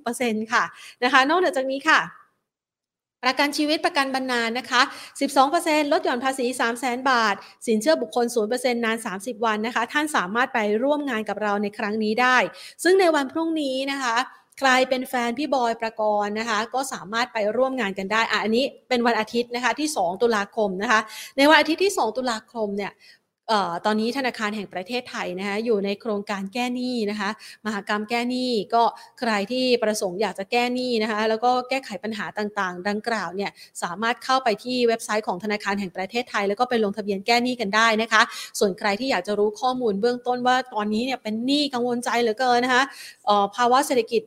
[0.00, 0.64] 60%ค่ะ
[1.04, 2.21] นะคะนอกจากนี้ค่ะ
[3.24, 4.82] ประกันชีวิตประกันบรรนานนะคะ
[5.36, 7.34] 12%ลดหย่อนภาษี 3 0 0แสนบาท
[7.66, 12.36] สินเชื่อบุคคล 0%นาน 30 วันนะคะ ท่านสามารถไปร่วมงานกับเราในครั้งนี้ได้
[12.82, 14.16] ซึ่งในวันพรุ่งนี้นะคะ
[14.58, 21.00] ใครเป็นแฟนพี่บอยประกรณ์นะคะ ก็สามารถไปร่วมงานกันได้อะอันนี้เป็นวันอาทิตย์นะคะที่ 2 ตุลาคมนะคะ
[21.36, 22.92] ในวันอาทิตย์ที่ 2 ตุลาคมเนี่ย
[23.86, 27.30] ตอนนี้ธนาคารแห่งประเทศไทยนะคะอยู่ในโครงการแก้หนี้นะคะ
[27.66, 28.82] มหากรรมแก้หนี้ก็
[29.20, 33.50] ใครที่ประสงค์อยากจะแก้หนี้นะคะแล้วก็แก้ไขปัญหาต่างๆ ดังกล่าวเนี่ย
[33.82, 38.22] สามารถเข้าไปที่เว็บไซต์ของธนาคารแห่งประเทศไทย แล้วก็ไปลงทะเบียนแก้หนี้กันได้นะคะ
[38.58, 42.82] ส่วนใครที่อยากจะรู้ข้อมูลเบื้องต้นว่าตอนนี้เนี่ยเป็นหนี้กังวลใจเหลือเกินนะคะ
[43.56, 44.22] ภาวะเศรษฐกิจ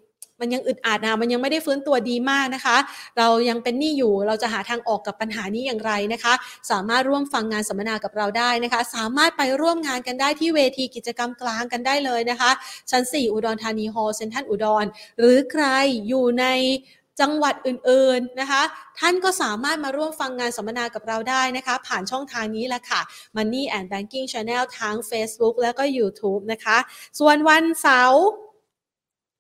[0.46, 2.78] มันยังอึดอัดนะมันยังไม่ได้ฟื้นตัวดีมากนะคะ
[3.18, 6.34] เรายังเป็นหนี้อยู่เราจะหาทางออกกับปัญหานี้อย่างไรนะคะ
[6.72, 12.52] สามารถร่วมฟังงานสัมมนากับเราได้นะคะ สามารถไปร่วมงานกันได้ที่เวทีกิจกรรมกลางกันได้เลยนะคะ
[12.92, 14.86] ชั้น 4 อุดรธานีฮอล์เซ็นทรัลอุดร
[15.20, 15.66] หรือใคร
[16.08, 16.46] อยู่ใน
[17.22, 18.62] จังหวัดอื่นๆนะคะ
[19.00, 23.02] ท่านก็สามารถมาร่วมฟังงานสัมมนากับเราได้นะคะ ผ่านช่องทางนี้แหละค่ะ
[23.36, 26.78] Money and Banking Channel ทั้ง Facebook แล้วก็ YouTube นะคะ
[27.20, 28.26] ส่วนวันเสาร์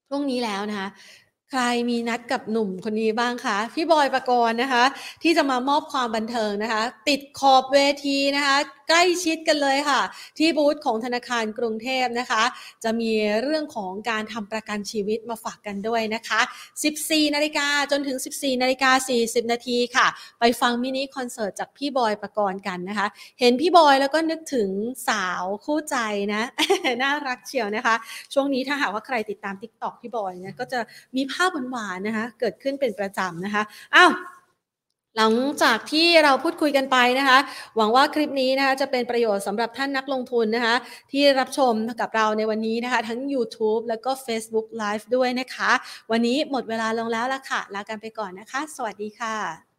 [0.09, 0.87] ช่วงนี้แล้วนะคะ
[1.51, 4.83] ใครมีนัดกับหนุ่มคนนี้บ้างคะ พี่บอยประกรณ์นะคะ
[5.23, 8.57] ที่จะมามอบความบันเทิงนะคะ ติดขอบเวทีนะคะ
[8.89, 10.01] ใกล้ชิดกันเลยค่ะ
[10.37, 12.43] ที่บูธของธนาคารกรุงเทพนะคะ
[12.83, 16.41] จะมีเรื่องของการทำประกันชีวิตมาฝากกันด้วยนะคะ
[16.87, 18.91] 14 นาฬิกาจนถึง 14 นาฬิกา
[19.21, 20.07] 40 นาทีค่ะ
[20.39, 23.07] ไปฟังมินิคอนเสิร์ตจากพี่บอยประกรณ์กันนะคะ
[23.39, 24.69] เห็นพี่บอยแล้วก็นึกถึง
[25.09, 25.97] สาวคู่ใจ
[26.33, 26.43] นะ
[27.01, 27.95] น่ารักเชียวนะคะ
[28.33, 30.79] ช่วงนี้ถ้าหากว่าใครติดตาม TikTok พี่บอยเนี่ยก็จะ
[31.15, 33.63] มีภาพหวานๆนะคะเกิดขึ้นเป็นประจำนะคะ
[33.95, 34.11] อ้าว
[35.17, 35.33] หลัง
[35.63, 37.39] จากที่เราพูดคุยกันไปนะคะ
[37.77, 40.75] หวังว่าคลิปนี้นะคะจะเป็นประโยชน์สำหรับท่านนักลงทุนนะคะ
[41.11, 45.71] ที่รับชมกับเราในวันนี้นะคะ ทั้ง YouTube แล้วก็ Facebook Live ด้วยนะคะ
[46.11, 49.74] วันนี้หมดเวลาลงแล้วละค่ะ ลากันไปก่อนนะคะ สวัสดีค่ะ